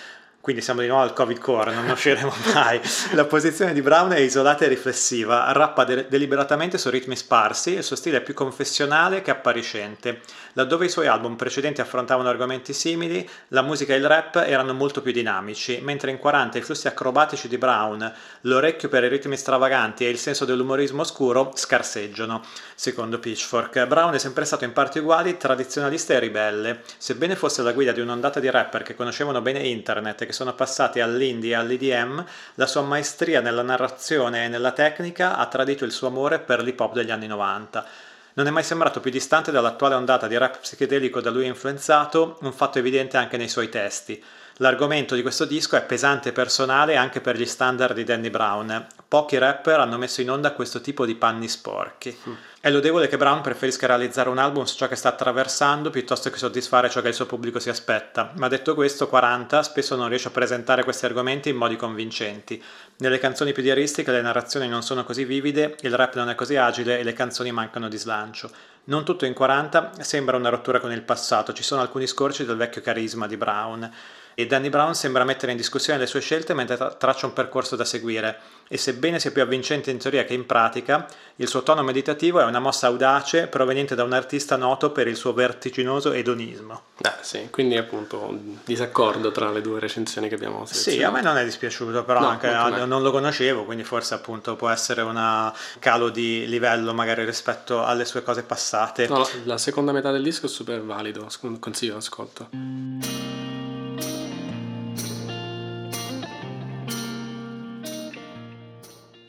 Quindi 0.45 0.61
siamo 0.61 0.81
di 0.81 0.87
nuovo 0.87 1.01
al 1.01 1.13
Covid 1.13 1.39
core, 1.39 1.73
non 1.73 1.89
usciremo 1.89 2.31
mai. 2.53 2.79
La 3.13 3.25
posizione 3.25 3.73
di 3.73 3.81
Brown 3.81 4.11
è 4.11 4.19
isolata 4.19 4.63
e 4.63 4.67
riflessiva, 4.67 5.51
rappa 5.53 5.85
de- 5.85 6.05
deliberatamente 6.07 6.77
su 6.77 6.91
ritmi 6.91 7.15
sparsi 7.15 7.73
e 7.73 7.77
il 7.77 7.83
suo 7.83 7.95
stile 7.95 8.17
è 8.17 8.21
più 8.21 8.35
confessionale 8.35 9.23
che 9.23 9.31
appariscente. 9.31 10.21
Laddove 10.57 10.85
i 10.85 10.89
suoi 10.89 11.07
album 11.07 11.35
precedenti 11.35 11.81
affrontavano 11.81 12.29
argomenti 12.29 12.71
simili, 12.71 13.29
la 13.49 13.61
musica 13.61 13.93
e 13.93 13.97
il 13.97 14.07
rap 14.07 14.37
erano 14.37 14.73
molto 14.73 15.01
più 15.01 15.11
dinamici, 15.11 15.81
mentre 15.81 16.11
in 16.11 16.17
40 16.17 16.57
i 16.57 16.61
flussi 16.61 16.87
acrobatici 16.87 17.49
di 17.49 17.57
Brown, 17.57 18.09
l'orecchio 18.41 18.87
per 18.87 19.03
i 19.03 19.09
ritmi 19.09 19.35
stravaganti 19.35 20.05
e 20.05 20.09
il 20.09 20.17
senso 20.17 20.45
dell'umorismo 20.45 21.01
oscuro 21.01 21.51
scarseggiano. 21.53 22.41
Secondo 22.73 23.19
Pitchfork, 23.19 23.85
Brown 23.85 24.13
è 24.13 24.17
sempre 24.17 24.45
stato 24.45 24.63
in 24.63 24.71
parti 24.71 24.99
uguali 24.99 25.35
tradizionalista 25.35 26.13
e 26.13 26.19
ribelle. 26.19 26.83
Sebbene 26.97 27.35
fosse 27.35 27.61
la 27.61 27.73
guida 27.73 27.91
di 27.91 27.99
un'ondata 27.99 28.39
di 28.39 28.49
rapper 28.49 28.83
che 28.83 28.95
conoscevano 28.95 29.41
bene 29.41 29.59
internet 29.59 30.21
e 30.21 30.25
che 30.25 30.33
sono 30.33 30.53
passati 30.53 31.01
all'indie 31.01 31.51
e 31.51 31.55
all'EDM, 31.55 32.25
la 32.53 32.65
sua 32.65 32.81
maestria 32.81 33.41
nella 33.41 33.61
narrazione 33.61 34.45
e 34.45 34.47
nella 34.47 34.71
tecnica 34.71 35.35
ha 35.35 35.47
tradito 35.47 35.83
il 35.83 35.91
suo 35.91 36.07
amore 36.07 36.39
per 36.39 36.63
l'hip 36.63 36.79
hop 36.79 36.93
degli 36.93 37.11
anni 37.11 37.27
90. 37.27 38.04
Non 38.37 38.47
è 38.47 38.49
mai 38.49 38.63
sembrato 38.63 38.99
più 38.99 39.11
distante 39.11 39.49
dall'attuale 39.49 39.95
ondata 39.95 40.27
di 40.27 40.35
rap 40.35 40.59
psichedelico 40.59 41.21
da 41.21 41.29
lui 41.29 41.45
influenzato, 41.45 42.37
un 42.41 42.51
fatto 42.51 42.79
evidente 42.79 43.15
anche 43.15 43.37
nei 43.37 43.47
suoi 43.47 43.69
testi. 43.69 44.21
L'argomento 44.57 45.15
di 45.15 45.21
questo 45.21 45.45
disco 45.45 45.77
è 45.77 45.83
pesante 45.85 46.29
e 46.29 46.31
personale 46.33 46.97
anche 46.97 47.21
per 47.21 47.37
gli 47.37 47.45
standard 47.45 47.95
di 47.95 48.03
Danny 48.03 48.29
Brown. 48.29 48.87
Pochi 49.15 49.37
rapper 49.37 49.79
hanno 49.79 49.97
messo 49.97 50.19
in 50.19 50.29
onda 50.29 50.51
questo 50.51 50.81
tipo 50.81 51.05
di 51.05 51.15
panni 51.15 51.47
sporchi. 51.47 52.13
Mm. 52.27 52.33
È 52.59 52.69
lodevole 52.69 53.07
che 53.07 53.15
Brown 53.15 53.39
preferisca 53.39 53.87
realizzare 53.87 54.27
un 54.27 54.39
album 54.39 54.65
su 54.65 54.75
ciò 54.75 54.89
che 54.89 54.97
sta 54.97 55.07
attraversando 55.07 55.89
piuttosto 55.89 56.29
che 56.29 56.37
soddisfare 56.37 56.89
ciò 56.89 56.99
che 56.99 57.07
il 57.07 57.13
suo 57.13 57.25
pubblico 57.25 57.59
si 57.59 57.69
aspetta, 57.69 58.33
ma 58.35 58.49
detto 58.49 58.75
questo, 58.75 59.07
40 59.07 59.63
spesso 59.63 59.95
non 59.95 60.09
riesce 60.09 60.27
a 60.27 60.31
presentare 60.31 60.83
questi 60.83 61.05
argomenti 61.05 61.47
in 61.47 61.55
modi 61.55 61.77
convincenti. 61.77 62.61
Nelle 62.97 63.17
canzoni 63.17 63.53
più 63.53 63.63
diaristiche 63.63 64.11
le 64.11 64.21
narrazioni 64.21 64.67
non 64.67 64.83
sono 64.83 65.05
così 65.05 65.23
vivide, 65.23 65.77
il 65.79 65.95
rap 65.95 66.15
non 66.15 66.29
è 66.29 66.35
così 66.35 66.57
agile 66.57 66.99
e 66.99 67.03
le 67.03 67.13
canzoni 67.13 67.53
mancano 67.53 67.87
di 67.87 67.97
slancio. 67.97 68.51
Non 68.85 69.05
tutto 69.05 69.23
in 69.23 69.33
40 69.33 69.91
sembra 70.01 70.35
una 70.35 70.49
rottura 70.49 70.81
con 70.81 70.91
il 70.91 71.03
passato, 71.03 71.53
ci 71.53 71.63
sono 71.63 71.79
alcuni 71.79 72.05
scorci 72.05 72.43
del 72.43 72.57
vecchio 72.57 72.81
carisma 72.81 73.27
di 73.27 73.37
Brown 73.37 73.89
e 74.35 74.45
Danny 74.45 74.69
Brown 74.69 74.93
sembra 74.93 75.23
mettere 75.23 75.51
in 75.51 75.57
discussione 75.57 75.97
le 75.97 76.05
sue 76.05 76.19
scelte 76.19 76.53
mentre 76.53 76.77
traccia 76.97 77.25
un 77.25 77.33
percorso 77.33 77.75
da 77.75 77.85
seguire 77.85 78.37
e 78.67 78.77
sebbene 78.77 79.19
sia 79.19 79.31
più 79.31 79.41
avvincente 79.41 79.91
in 79.91 79.97
teoria 79.97 80.25
che 80.25 80.33
in 80.33 80.45
pratica, 80.45 81.07
il 81.37 81.47
suo 81.47 81.63
tono 81.63 81.83
meditativo 81.83 82.39
è 82.39 82.43
una 82.43 82.59
mossa 82.59 82.87
audace 82.87 83.47
proveniente 83.47 83.95
da 83.95 84.03
un 84.03 84.13
artista 84.13 84.55
noto 84.55 84.91
per 84.91 85.07
il 85.07 85.15
suo 85.15 85.33
vertiginoso 85.33 86.11
edonismo. 86.11 86.81
Eh 86.97 87.13
sì, 87.21 87.47
quindi 87.51 87.77
appunto 87.77 88.21
un 88.21 88.57
disaccordo 88.63 89.31
tra 89.31 89.51
le 89.51 89.61
due 89.61 89.79
recensioni 89.79 90.27
che 90.27 90.35
abbiamo 90.35 90.65
selezionato. 90.65 90.99
Sì, 90.99 91.03
a 91.03 91.11
me 91.11 91.21
non 91.21 91.37
è 91.37 91.43
dispiaciuto, 91.43 92.03
però 92.03 92.21
no, 92.21 92.27
anche 92.27 92.49
non 92.85 93.01
lo 93.01 93.11
conoscevo, 93.11 93.65
quindi 93.65 93.83
forse 93.83 94.15
appunto 94.15 94.55
può 94.55 94.69
essere 94.69 95.01
un 95.01 95.51
calo 95.79 96.09
di 96.09 96.47
livello 96.47 96.93
magari 96.93 97.23
rispetto 97.23 97.83
alle 97.83 98.05
sue 98.05 98.23
cose 98.23 98.43
passate. 98.43 99.07
No, 99.07 99.27
la 99.43 99.57
seconda 99.57 99.91
metà 99.91 100.11
del 100.11 100.23
disco 100.23 100.47
è 100.47 100.49
super 100.49 100.81
valido, 100.83 101.27
consiglio 101.59 101.97
ascolto. 101.97 102.49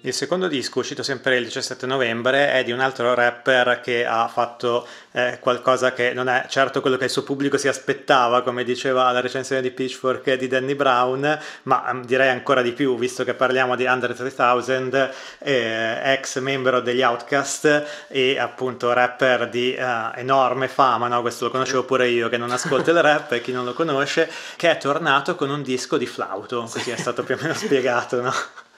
Il 0.06 0.14
secondo 0.14 0.46
disco, 0.46 0.78
uscito 0.78 1.02
sempre 1.02 1.36
il 1.36 1.42
17 1.42 1.84
novembre, 1.84 2.52
è 2.52 2.62
di 2.62 2.70
un 2.70 2.78
altro 2.78 3.12
rapper 3.12 3.80
che 3.82 4.06
ha 4.06 4.28
fatto 4.28 4.86
eh, 5.10 5.38
qualcosa 5.40 5.92
che 5.92 6.12
non 6.12 6.28
è 6.28 6.46
certo 6.48 6.80
quello 6.80 6.96
che 6.96 7.06
il 7.06 7.10
suo 7.10 7.24
pubblico 7.24 7.56
si 7.58 7.66
aspettava, 7.66 8.42
come 8.42 8.62
diceva 8.62 9.10
la 9.10 9.18
recensione 9.18 9.60
di 9.60 9.72
Pitchfork 9.72 10.34
di 10.34 10.46
Danny 10.46 10.76
Brown, 10.76 11.36
ma 11.64 11.88
um, 11.90 12.04
direi 12.04 12.28
ancora 12.28 12.62
di 12.62 12.70
più, 12.70 12.96
visto 12.96 13.24
che 13.24 13.34
parliamo 13.34 13.74
di 13.74 13.84
Under 13.84 14.14
3000, 14.14 15.12
eh, 15.40 16.12
ex 16.12 16.38
membro 16.38 16.78
degli 16.78 17.02
Outcast 17.02 18.06
e 18.06 18.38
appunto 18.38 18.92
rapper 18.92 19.48
di 19.48 19.74
uh, 19.76 20.16
enorme 20.16 20.68
fama, 20.68 21.08
no? 21.08 21.20
questo 21.20 21.46
lo 21.46 21.50
conoscevo 21.50 21.82
pure 21.82 22.06
io 22.06 22.28
che 22.28 22.36
non 22.36 22.52
ascolto 22.52 22.92
il 22.92 23.02
rap 23.02 23.32
e 23.32 23.40
chi 23.40 23.50
non 23.50 23.64
lo 23.64 23.72
conosce, 23.72 24.30
che 24.54 24.70
è 24.70 24.78
tornato 24.78 25.34
con 25.34 25.50
un 25.50 25.62
disco 25.62 25.96
di 25.96 26.06
flauto, 26.06 26.60
così 26.70 26.92
è 26.92 26.96
stato 26.96 27.24
più 27.24 27.34
o 27.34 27.38
meno 27.40 27.54
spiegato, 27.54 28.20
no? 28.20 28.32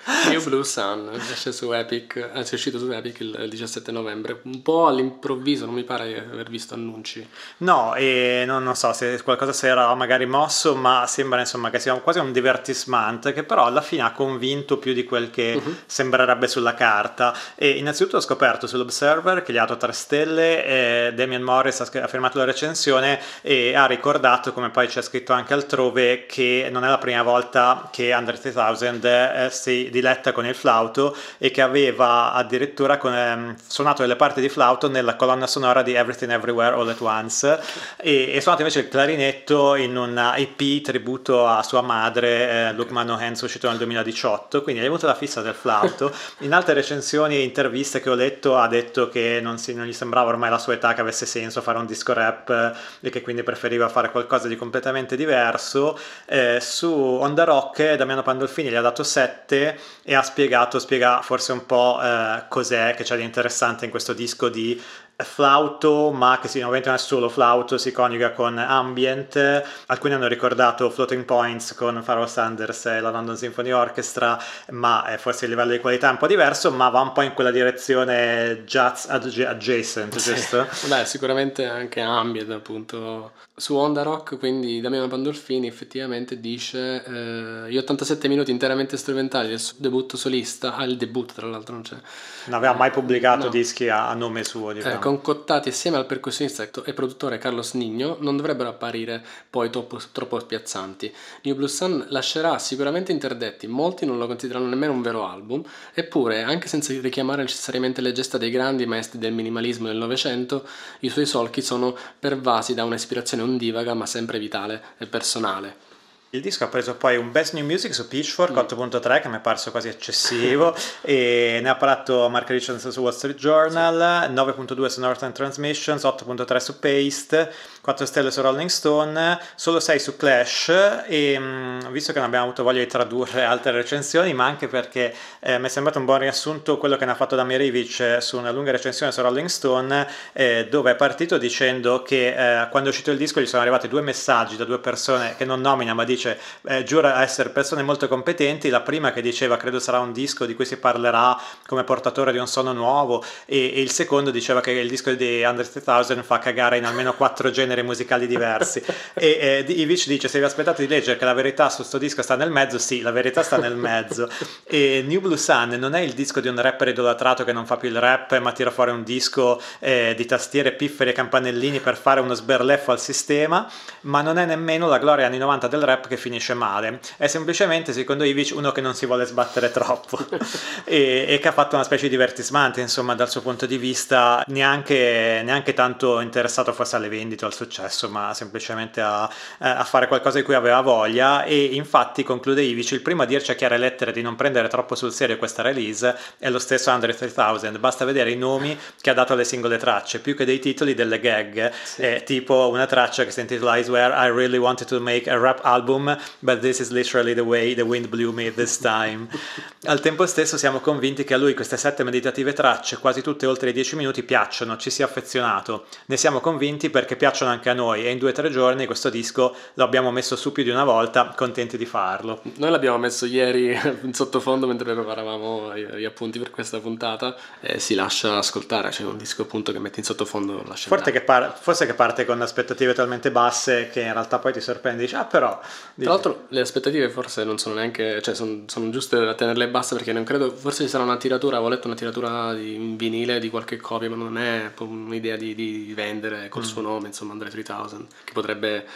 New 0.28 0.42
Blue 0.42 0.64
Sun 0.64 1.10
esce 1.12 1.52
su 1.52 1.70
Epic, 1.72 2.30
anzi 2.32 2.52
è 2.52 2.54
uscito 2.54 2.78
su 2.78 2.90
Epic 2.90 3.20
il 3.20 3.46
17 3.48 3.92
novembre, 3.92 4.40
un 4.44 4.62
po' 4.62 4.86
all'improvviso, 4.86 5.66
non 5.66 5.74
mi 5.74 5.84
pare 5.84 6.06
di 6.06 6.14
aver 6.14 6.48
visto 6.48 6.72
annunci. 6.74 7.26
No, 7.58 7.94
e 7.94 8.44
non, 8.46 8.62
non 8.62 8.74
so 8.74 8.92
se 8.94 9.20
qualcosa 9.22 9.52
si 9.52 9.66
era 9.66 9.94
magari 9.94 10.24
mosso, 10.24 10.74
ma 10.74 11.04
sembra 11.06 11.40
insomma 11.40 11.68
che 11.68 11.78
sia 11.78 11.94
quasi 11.96 12.20
un 12.20 12.32
divertissement 12.32 13.32
che 13.32 13.42
però 13.42 13.66
alla 13.66 13.82
fine 13.82 14.02
ha 14.02 14.12
convinto 14.12 14.78
più 14.78 14.94
di 14.94 15.04
quel 15.04 15.30
che 15.30 15.60
uh-huh. 15.62 15.76
sembrerebbe 15.84 16.48
sulla 16.48 16.74
carta. 16.74 17.34
E 17.54 17.70
innanzitutto 17.70 18.16
ho 18.16 18.20
scoperto 18.20 18.66
sull'Observer 18.66 19.42
che 19.42 19.52
gli 19.52 19.58
ha 19.58 19.66
dato 19.66 19.76
3 19.76 19.92
stelle, 19.92 20.64
e 20.64 21.12
Damian 21.14 21.42
Morris 21.42 21.80
ha, 21.80 21.88
ha 22.00 22.06
firmato 22.06 22.38
la 22.38 22.44
recensione 22.44 23.20
e 23.42 23.74
ha 23.74 23.84
ricordato, 23.84 24.54
come 24.54 24.70
poi 24.70 24.86
c'è 24.86 25.02
scritto 25.02 25.34
anche 25.34 25.52
altrove, 25.52 26.24
che 26.24 26.68
non 26.70 26.84
è 26.84 26.88
la 26.88 26.98
prima 26.98 27.22
volta 27.22 27.90
che 27.92 28.14
Under 28.14 28.38
3000 28.38 29.44
eh, 29.44 29.50
si 29.50 29.90
diletta 29.98 30.32
con 30.32 30.46
il 30.46 30.54
flauto 30.54 31.16
e 31.38 31.50
che 31.50 31.62
aveva 31.62 32.32
addirittura 32.32 32.96
con, 32.98 33.14
ehm, 33.14 33.56
suonato 33.66 34.02
delle 34.02 34.16
parti 34.16 34.40
di 34.40 34.48
flauto 34.48 34.88
nella 34.88 35.16
colonna 35.16 35.46
sonora 35.46 35.82
di 35.82 35.94
Everything 35.94 36.32
Everywhere 36.32 36.74
All 36.74 36.88
at 36.88 37.00
Once. 37.00 37.60
E, 37.96 38.32
e 38.32 38.40
suonato 38.40 38.62
invece 38.62 38.80
il 38.80 38.88
clarinetto 38.88 39.74
in 39.74 39.96
un 39.96 40.32
EP 40.36 40.82
tributo 40.82 41.46
a 41.46 41.62
sua 41.62 41.80
madre 41.80 42.68
eh, 42.68 42.72
Luke 42.72 42.92
Manohans 42.92 43.40
uscito 43.42 43.68
nel 43.68 43.78
2018 43.78 44.62
quindi 44.62 44.82
è 44.82 44.86
avuto 44.86 45.06
la 45.06 45.14
fissa 45.14 45.42
del 45.42 45.54
flauto. 45.54 46.12
In 46.40 46.52
altre 46.52 46.74
recensioni 46.74 47.36
e 47.36 47.42
interviste 47.42 48.00
che 48.00 48.10
ho 48.10 48.14
letto 48.14 48.56
ha 48.56 48.68
detto 48.68 49.08
che 49.08 49.40
non, 49.42 49.58
si, 49.58 49.74
non 49.74 49.86
gli 49.86 49.92
sembrava 49.92 50.28
ormai 50.28 50.50
la 50.50 50.58
sua 50.58 50.74
età 50.74 50.94
che 50.94 51.00
avesse 51.00 51.26
senso 51.26 51.60
fare 51.60 51.78
un 51.78 51.86
disco 51.86 52.12
rap 52.12 52.50
eh, 52.50 53.06
e 53.06 53.10
che 53.10 53.22
quindi 53.22 53.42
preferiva 53.42 53.88
fare 53.88 54.10
qualcosa 54.10 54.48
di 54.48 54.56
completamente 54.56 55.16
diverso. 55.16 55.98
Eh, 56.26 56.58
su 56.60 56.90
On 56.90 57.34
The 57.34 57.44
Rock 57.44 57.94
Damiano 57.94 58.22
Pandolfini 58.22 58.70
gli 58.70 58.74
ha 58.74 58.80
dato 58.80 59.02
7 59.02 59.78
e 60.02 60.14
ha 60.14 60.22
spiegato, 60.22 60.78
spiega 60.78 61.22
forse 61.22 61.52
un 61.52 61.66
po' 61.66 61.98
eh, 62.02 62.44
cos'è 62.48 62.94
che 62.94 63.04
c'è 63.04 63.16
di 63.16 63.22
interessante 63.22 63.84
in 63.84 63.90
questo 63.90 64.12
disco 64.12 64.48
di 64.48 64.80
flauto, 65.24 66.12
ma 66.12 66.38
che 66.40 66.46
sì, 66.46 66.58
ovviamente 66.58 66.88
non 66.88 66.96
è 66.96 67.00
solo 67.00 67.28
flauto, 67.28 67.76
si 67.76 67.90
coniuga 67.90 68.32
con 68.32 68.56
ambient. 68.56 69.62
Alcuni 69.86 70.14
hanno 70.14 70.28
ricordato 70.28 70.90
Floating 70.90 71.24
Points 71.24 71.74
con 71.74 72.00
Pharoah 72.04 72.26
Sanders 72.26 72.86
e 72.86 73.00
la 73.00 73.10
London 73.10 73.36
Symphony 73.36 73.72
Orchestra, 73.72 74.38
ma 74.70 75.04
è 75.06 75.16
forse 75.16 75.46
il 75.46 75.50
livello 75.50 75.72
di 75.72 75.80
qualità 75.80 76.08
è 76.08 76.12
un 76.12 76.18
po' 76.18 76.28
diverso, 76.28 76.70
ma 76.70 76.88
va 76.88 77.00
un 77.00 77.12
po' 77.12 77.22
in 77.22 77.34
quella 77.34 77.50
direzione 77.50 78.62
jazz 78.64 79.06
adjacent, 79.08 80.16
sì. 80.16 80.34
giusto? 80.34 80.66
Beh, 80.86 81.04
sicuramente 81.04 81.66
anche 81.66 82.00
ambient, 82.00 82.50
appunto. 82.50 83.32
Su 83.56 83.74
Onda 83.74 84.02
Rock, 84.02 84.38
quindi 84.38 84.80
Damiano 84.80 85.08
Pandolfini 85.08 85.66
effettivamente 85.66 86.38
dice 86.38 87.02
eh, 87.04 87.64
gli 87.68 87.76
87 87.76 88.28
minuti 88.28 88.52
interamente 88.52 88.96
strumentali 88.96 89.48
del 89.48 89.58
suo 89.58 89.78
debutto 89.80 90.16
solista, 90.16 90.76
ah 90.76 90.84
il 90.84 90.96
debutto 90.96 91.34
tra 91.34 91.48
l'altro 91.48 91.74
non 91.74 91.82
c'è. 91.82 91.96
Non 92.44 92.58
aveva 92.58 92.74
mai 92.74 92.92
pubblicato 92.92 93.46
no. 93.46 93.50
dischi 93.50 93.88
a, 93.88 94.08
a, 94.08 94.14
nome 94.14 94.44
suo, 94.44 94.72
diciamo. 94.72 94.94
Eh, 94.94 94.98
concottati 95.08 95.70
assieme 95.70 95.96
al 95.96 96.04
percussionista 96.04 96.68
e 96.84 96.92
produttore 96.92 97.38
Carlos 97.38 97.72
Nigno, 97.72 98.18
non 98.20 98.36
dovrebbero 98.36 98.68
apparire 98.68 99.24
poi 99.48 99.70
troppo, 99.70 99.98
troppo 100.12 100.38
spiazzanti. 100.38 101.10
New 101.44 101.54
Blue 101.54 101.68
Sun 101.68 102.06
lascerà 102.10 102.58
sicuramente 102.58 103.10
interdetti, 103.10 103.66
molti 103.66 104.04
non 104.04 104.18
lo 104.18 104.26
considerano 104.26 104.66
nemmeno 104.66 104.92
un 104.92 105.00
vero 105.00 105.26
album, 105.26 105.62
eppure, 105.94 106.42
anche 106.42 106.68
senza 106.68 106.92
richiamare 107.00 107.42
necessariamente 107.42 108.02
le 108.02 108.12
gesta 108.12 108.36
dei 108.36 108.50
grandi 108.50 108.84
maestri 108.84 109.18
del 109.18 109.32
minimalismo 109.32 109.86
del 109.86 109.96
Novecento, 109.96 110.66
i 111.00 111.08
suoi 111.08 111.24
solchi 111.24 111.62
sono 111.62 111.96
pervasi 112.18 112.74
da 112.74 112.84
un'ispirazione 112.84 113.42
ondivaga 113.42 113.94
ma 113.94 114.04
sempre 114.04 114.38
vitale 114.38 114.82
e 114.98 115.06
personale. 115.06 115.87
Il 116.32 116.42
disco 116.42 116.64
ha 116.64 116.68
preso 116.68 116.94
poi 116.94 117.16
un 117.16 117.32
Best 117.32 117.54
New 117.54 117.64
Music 117.64 117.94
su 117.94 118.06
Pitchfork 118.06 118.52
mm. 118.52 118.58
8.3 118.58 119.22
che 119.22 119.28
mi 119.28 119.36
è 119.36 119.40
parso 119.40 119.70
quasi 119.70 119.88
eccessivo 119.88 120.76
e 121.00 121.58
ne 121.62 121.68
ha 121.70 121.74
parlato 121.74 122.28
Mark 122.28 122.50
Richards 122.50 122.86
su 122.86 123.00
Wall 123.00 123.14
Street 123.14 123.38
Journal, 123.38 124.30
9.2 124.30 124.86
su 124.88 125.00
Northern 125.00 125.32
Transmissions, 125.32 126.02
8.3 126.04 126.56
su 126.58 126.78
Paste, 126.78 127.50
4 127.80 128.04
stelle 128.04 128.30
su 128.30 128.42
Rolling 128.42 128.68
Stone, 128.68 129.40
solo 129.54 129.80
6 129.80 129.98
su 129.98 130.16
Clash 130.18 131.04
e 131.06 131.38
mm, 131.38 131.90
visto 131.92 132.12
che 132.12 132.18
non 132.18 132.26
abbiamo 132.26 132.44
avuto 132.44 132.62
voglia 132.62 132.80
di 132.80 132.86
tradurre 132.86 133.44
altre 133.44 133.70
recensioni 133.70 134.34
ma 134.34 134.44
anche 134.44 134.68
perché 134.68 135.14
eh, 135.40 135.58
mi 135.58 135.64
è 135.64 135.70
sembrato 135.70 135.98
un 135.98 136.04
buon 136.04 136.18
riassunto 136.18 136.76
quello 136.76 136.98
che 136.98 137.06
ne 137.06 137.12
ha 137.12 137.14
fatto 137.14 137.36
Damir 137.36 137.62
Ivic 137.62 138.18
su 138.20 138.36
una 138.36 138.50
lunga 138.50 138.70
recensione 138.70 139.12
su 139.12 139.22
Rolling 139.22 139.48
Stone 139.48 140.06
eh, 140.34 140.66
dove 140.68 140.90
è 140.90 140.94
partito 140.94 141.38
dicendo 141.38 142.02
che 142.02 142.34
eh, 142.64 142.68
quando 142.68 142.90
è 142.90 142.92
uscito 142.92 143.10
il 143.10 143.16
disco 143.16 143.40
gli 143.40 143.46
sono 143.46 143.62
arrivati 143.62 143.88
due 143.88 144.02
messaggi 144.02 144.56
da 144.56 144.66
due 144.66 144.78
persone 144.78 145.34
che 145.34 145.46
non 145.46 145.62
nomina 145.62 145.94
ma 145.94 146.04
dice 146.04 146.16
eh, 146.26 146.82
giura 146.84 147.22
essere 147.22 147.50
persone 147.50 147.82
molto 147.82 148.08
competenti, 148.08 148.68
la 148.68 148.80
prima 148.80 149.12
che 149.12 149.20
diceva 149.20 149.56
credo 149.56 149.78
sarà 149.78 150.00
un 150.00 150.12
disco 150.12 150.46
di 150.46 150.54
cui 150.54 150.64
si 150.64 150.76
parlerà 150.76 151.40
come 151.66 151.84
portatore 151.84 152.32
di 152.32 152.38
un 152.38 152.46
suono 152.48 152.72
nuovo 152.72 153.24
e, 153.44 153.72
e 153.74 153.80
il 153.80 153.90
secondo 153.90 154.30
diceva 154.30 154.60
che 154.60 154.72
il 154.72 154.88
disco 154.88 155.12
di 155.12 155.42
Under 155.42 155.68
3000 155.68 156.22
fa 156.22 156.38
cagare 156.38 156.78
in 156.78 156.84
almeno 156.84 157.14
quattro 157.14 157.50
generi 157.50 157.82
musicali 157.82 158.26
diversi. 158.26 158.82
e 159.14 159.64
eh, 159.66 159.72
Ivic 159.72 160.06
dice: 160.06 160.28
Se 160.28 160.38
vi 160.38 160.44
aspettate 160.44 160.82
di 160.82 160.88
leggere 160.88 161.18
che 161.18 161.24
la 161.24 161.34
verità 161.34 161.68
su 161.68 161.76
questo 161.76 161.98
disco 161.98 162.22
sta 162.22 162.36
nel 162.36 162.50
mezzo, 162.50 162.78
sì, 162.78 163.00
la 163.00 163.10
verità 163.10 163.42
sta 163.42 163.56
nel 163.56 163.76
mezzo. 163.76 164.28
e 164.64 165.04
New 165.06 165.20
Blue 165.20 165.36
Sun 165.36 165.76
non 165.78 165.94
è 165.94 166.00
il 166.00 166.12
disco 166.12 166.40
di 166.40 166.48
un 166.48 166.60
rapper 166.60 166.88
idolatrato 166.88 167.44
che 167.44 167.52
non 167.52 167.66
fa 167.66 167.76
più 167.76 167.88
il 167.88 167.98
rap, 167.98 168.36
ma 168.38 168.52
tira 168.52 168.70
fuori 168.70 168.90
un 168.90 169.02
disco 169.02 169.60
eh, 169.78 170.14
di 170.16 170.24
tastiere, 170.26 170.72
pifferi 170.72 171.10
e 171.10 171.12
campanellini 171.12 171.80
per 171.80 171.96
fare 171.96 172.20
uno 172.20 172.34
sberleffo 172.34 172.92
al 172.92 173.00
sistema, 173.00 173.70
ma 174.02 174.22
non 174.22 174.38
è 174.38 174.44
nemmeno 174.44 174.88
la 174.88 174.98
gloria 174.98 175.26
anni 175.26 175.38
90 175.38 175.68
del 175.68 175.82
rap 175.82 176.07
che 176.08 176.16
finisce 176.16 176.54
male. 176.54 176.98
È 177.16 177.28
semplicemente, 177.28 177.92
secondo 177.92 178.24
Ivic, 178.24 178.52
uno 178.56 178.72
che 178.72 178.80
non 178.80 178.94
si 178.94 179.06
vuole 179.06 179.24
sbattere 179.24 179.70
troppo 179.70 180.18
e, 180.84 181.26
e, 181.28 181.38
che 181.38 181.48
ha 181.48 181.52
fatto 181.52 181.76
una 181.76 181.84
specie 181.84 182.04
di 182.04 182.10
divertismento, 182.10 182.80
insomma, 182.80 183.14
dal 183.14 183.30
suo 183.30 183.42
punto 183.42 183.66
di 183.66 183.78
vista, 183.78 184.42
neanche, 184.48 185.42
neanche 185.44 185.74
tanto 185.74 186.20
interessato 186.20 186.72
forse 186.72 186.96
alle 186.96 187.08
vendite 187.08 187.44
o 187.44 187.48
al 187.48 187.54
successo, 187.54 188.08
ma 188.08 188.34
semplicemente 188.34 189.00
a, 189.00 189.30
a, 189.58 189.84
fare 189.84 190.08
qualcosa 190.08 190.38
di 190.38 190.44
cui 190.44 190.54
aveva 190.54 190.80
voglia 190.80 191.44
e 191.44 191.64
infatti 191.74 192.22
conclude 192.22 192.62
Ivic, 192.62 192.92
il 192.92 193.02
primo 193.02 193.22
a 193.22 193.26
dirci 193.26 193.50
a 193.50 193.54
chiare 193.54 193.78
lettere 193.78 194.12
di 194.12 194.22
non 194.22 194.36
prendere 194.36 194.68
troppo 194.68 194.94
sul 194.94 195.12
serio 195.12 195.36
questa 195.38 195.62
release 195.62 196.16
è 196.38 196.50
lo 196.50 196.58
stesso 196.58 196.90
Andre 196.90 197.14
3000, 197.14 197.78
basta 197.78 198.04
vedere 198.04 198.30
i 198.30 198.36
nomi 198.36 198.76
che 199.00 199.10
ha 199.10 199.14
dato 199.14 199.32
alle 199.32 199.44
singole 199.44 199.76
tracce, 199.76 200.20
più 200.20 200.34
che 200.34 200.44
dei 200.44 200.58
titoli 200.58 200.94
delle 200.94 201.20
gag, 201.20 201.72
sì. 201.82 202.02
eh, 202.02 202.22
tipo 202.24 202.68
una 202.68 202.86
traccia 202.86 203.24
che 203.24 203.30
si 203.30 203.40
intitola 203.40 203.76
Is 203.76 203.88
Where 203.88 204.14
I 204.14 204.30
Really 204.30 204.58
Wanted 204.58 204.88
to 204.88 205.00
Make 205.00 205.30
a 205.30 205.38
Rap 205.38 205.60
Album 205.62 205.97
album, 205.98 206.16
but 206.40 206.60
this 206.60 206.80
is 206.80 206.90
literally 206.90 207.34
the 207.34 207.44
way 207.44 207.74
the 207.74 207.84
wind 207.84 208.08
blew 208.08 208.32
me 208.32 208.50
this 208.52 208.78
time. 208.78 209.28
Al 209.86 210.00
tempo 210.00 210.26
stesso 210.26 210.56
siamo 210.56 210.80
convinti 210.80 211.24
che 211.24 211.34
a 211.34 211.36
lui 211.36 211.54
queste 211.54 211.76
sette 211.76 212.04
meditative 212.04 212.52
tracce, 212.52 212.98
quasi 212.98 213.22
tutte 213.22 213.46
oltre 213.46 213.70
i 213.70 213.72
dieci 213.72 213.96
minuti, 213.96 214.22
piacciono, 214.22 214.76
ci 214.76 214.90
sia 214.90 215.04
affezionato. 215.04 215.86
Ne 216.06 216.16
siamo 216.16 216.40
convinti 216.40 216.90
perché 216.90 217.16
piacciono 217.16 217.50
anche 217.50 217.70
a 217.70 217.74
noi 217.74 218.04
e 218.04 218.10
in 218.10 218.18
due 218.18 218.30
o 218.30 218.32
tre 218.32 218.50
giorni 218.50 218.86
questo 218.86 219.08
disco 219.08 219.54
lo 219.74 219.84
abbiamo 219.84 220.10
messo 220.10 220.36
su 220.36 220.52
più 220.52 220.62
di 220.62 220.70
una 220.70 220.84
volta, 220.84 221.32
contenti 221.36 221.76
di 221.76 221.86
farlo. 221.86 222.42
Noi 222.56 222.70
l'abbiamo 222.70 222.98
messo 222.98 223.26
ieri 223.26 223.78
in 224.02 224.12
sottofondo 224.12 224.66
mentre 224.66 224.92
preparavamo 224.92 225.76
gli 225.76 226.04
appunti 226.04 226.38
per 226.38 226.50
questa 226.50 226.78
puntata 226.80 227.36
e 227.60 227.78
si 227.78 227.94
lascia 227.94 228.36
ascoltare, 228.36 228.90
c'è 228.90 229.04
un 229.04 229.16
disco 229.16 229.42
appunto 229.42 229.72
che 229.72 229.78
metti 229.78 230.00
in 230.00 230.04
sottofondo 230.04 230.62
lascia 230.66 230.88
forse 230.88 231.10
che, 231.12 231.20
par- 231.20 231.56
forse 231.58 231.86
che 231.86 231.94
parte 231.94 232.24
con 232.24 232.40
aspettative 232.40 232.92
talmente 232.92 233.30
basse 233.30 233.88
che 233.88 234.00
in 234.00 234.12
realtà 234.12 234.38
poi 234.38 234.52
ti 234.52 234.60
sorprendi, 234.60 235.02
dici 235.02 235.14
ah 235.14 235.24
però... 235.24 235.58
Tra 236.04 236.12
l'altro 236.12 236.44
le 236.48 236.60
aspettative 236.60 237.08
forse 237.10 237.42
non 237.42 237.58
sono 237.58 237.74
neanche, 237.74 238.22
cioè 238.22 238.34
sono, 238.34 238.62
sono 238.66 238.90
giuste 238.90 239.18
da 239.18 239.34
tenerle 239.34 239.68
basse 239.68 239.96
perché 239.96 240.12
non 240.12 240.22
credo, 240.22 240.50
forse 240.50 240.84
ci 240.84 240.88
sarà 240.88 241.02
una 241.02 241.16
tiratura, 241.16 241.56
avevo 241.56 241.70
letto 241.70 241.88
una 241.88 241.96
tiratura 241.96 242.54
di, 242.54 242.74
in 242.74 242.96
vinile 242.96 243.40
di 243.40 243.50
qualche 243.50 243.78
copia, 243.78 244.08
ma 244.08 244.14
non 244.14 244.38
è 244.38 244.72
un'idea 244.78 245.36
di, 245.36 245.56
di 245.56 245.92
vendere 245.94 246.48
col 246.48 246.62
mm. 246.62 246.66
suo 246.66 246.82
nome, 246.82 247.08
insomma 247.08 247.32
Andre 247.32 247.50
3000, 247.50 248.06
che 248.22 248.32
potrebbe 248.32 248.86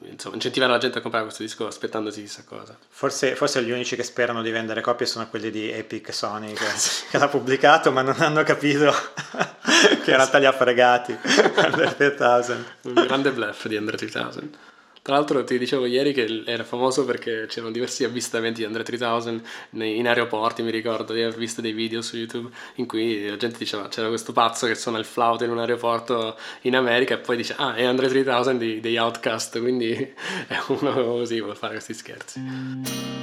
insomma, 0.00 0.34
incentivare 0.34 0.72
la 0.72 0.78
gente 0.78 0.98
a 0.98 1.00
comprare 1.00 1.24
questo 1.24 1.44
disco 1.44 1.66
aspettandosi 1.66 2.22
chissà 2.22 2.42
cosa. 2.44 2.76
Forse, 2.88 3.36
forse, 3.36 3.62
gli 3.62 3.70
unici 3.70 3.94
che 3.94 4.02
sperano 4.02 4.42
di 4.42 4.50
vendere 4.50 4.80
copie 4.80 5.06
sono 5.06 5.28
quelli 5.28 5.50
di 5.50 5.70
Epic 5.70 6.12
Sony 6.12 6.52
che, 6.54 6.64
che 7.08 7.18
l'ha 7.18 7.28
pubblicato 7.28 7.92
ma 7.92 8.02
non 8.02 8.16
hanno 8.18 8.42
capito 8.42 8.90
che 10.02 10.10
in 10.10 10.16
realtà 10.16 10.38
li 10.38 10.46
ha 10.46 10.52
fregati 10.52 11.16
Under 11.56 11.94
3000. 11.94 12.64
Un 12.82 12.94
grande 12.94 13.30
bluff 13.30 13.66
di 13.66 13.76
Under 13.76 13.94
3000. 13.94 14.70
Tra 15.02 15.16
l'altro 15.16 15.42
ti 15.42 15.58
dicevo 15.58 15.86
ieri 15.86 16.12
che 16.12 16.44
era 16.46 16.62
famoso 16.62 17.04
perché 17.04 17.46
c'erano 17.48 17.72
diversi 17.72 18.04
avvistamenti 18.04 18.60
di 18.60 18.66
Andre 18.66 18.84
3000 18.84 19.42
in 19.70 20.06
aeroporti, 20.06 20.62
mi 20.62 20.70
ricordo 20.70 21.12
di 21.12 21.22
aver 21.22 21.36
visto 21.36 21.60
dei 21.60 21.72
video 21.72 22.02
su 22.02 22.16
YouTube 22.16 22.54
in 22.76 22.86
cui 22.86 23.28
la 23.28 23.36
gente 23.36 23.58
diceva 23.58 23.88
c'era 23.88 24.06
questo 24.06 24.32
pazzo 24.32 24.68
che 24.68 24.76
suona 24.76 24.98
il 24.98 25.04
flauto 25.04 25.42
in 25.42 25.50
un 25.50 25.58
aeroporto 25.58 26.36
in 26.62 26.76
America 26.76 27.14
e 27.14 27.18
poi 27.18 27.36
dice 27.36 27.56
ah 27.58 27.74
è 27.74 27.82
Andre 27.82 28.06
3000 28.06 28.52
di, 28.52 28.78
degli 28.78 28.96
Outcast, 28.96 29.58
quindi 29.58 29.90
è 30.46 30.60
uno 30.68 30.92
così 30.92 31.40
vuole 31.40 31.56
fare 31.56 31.72
questi 31.72 31.94
scherzi. 31.94 33.20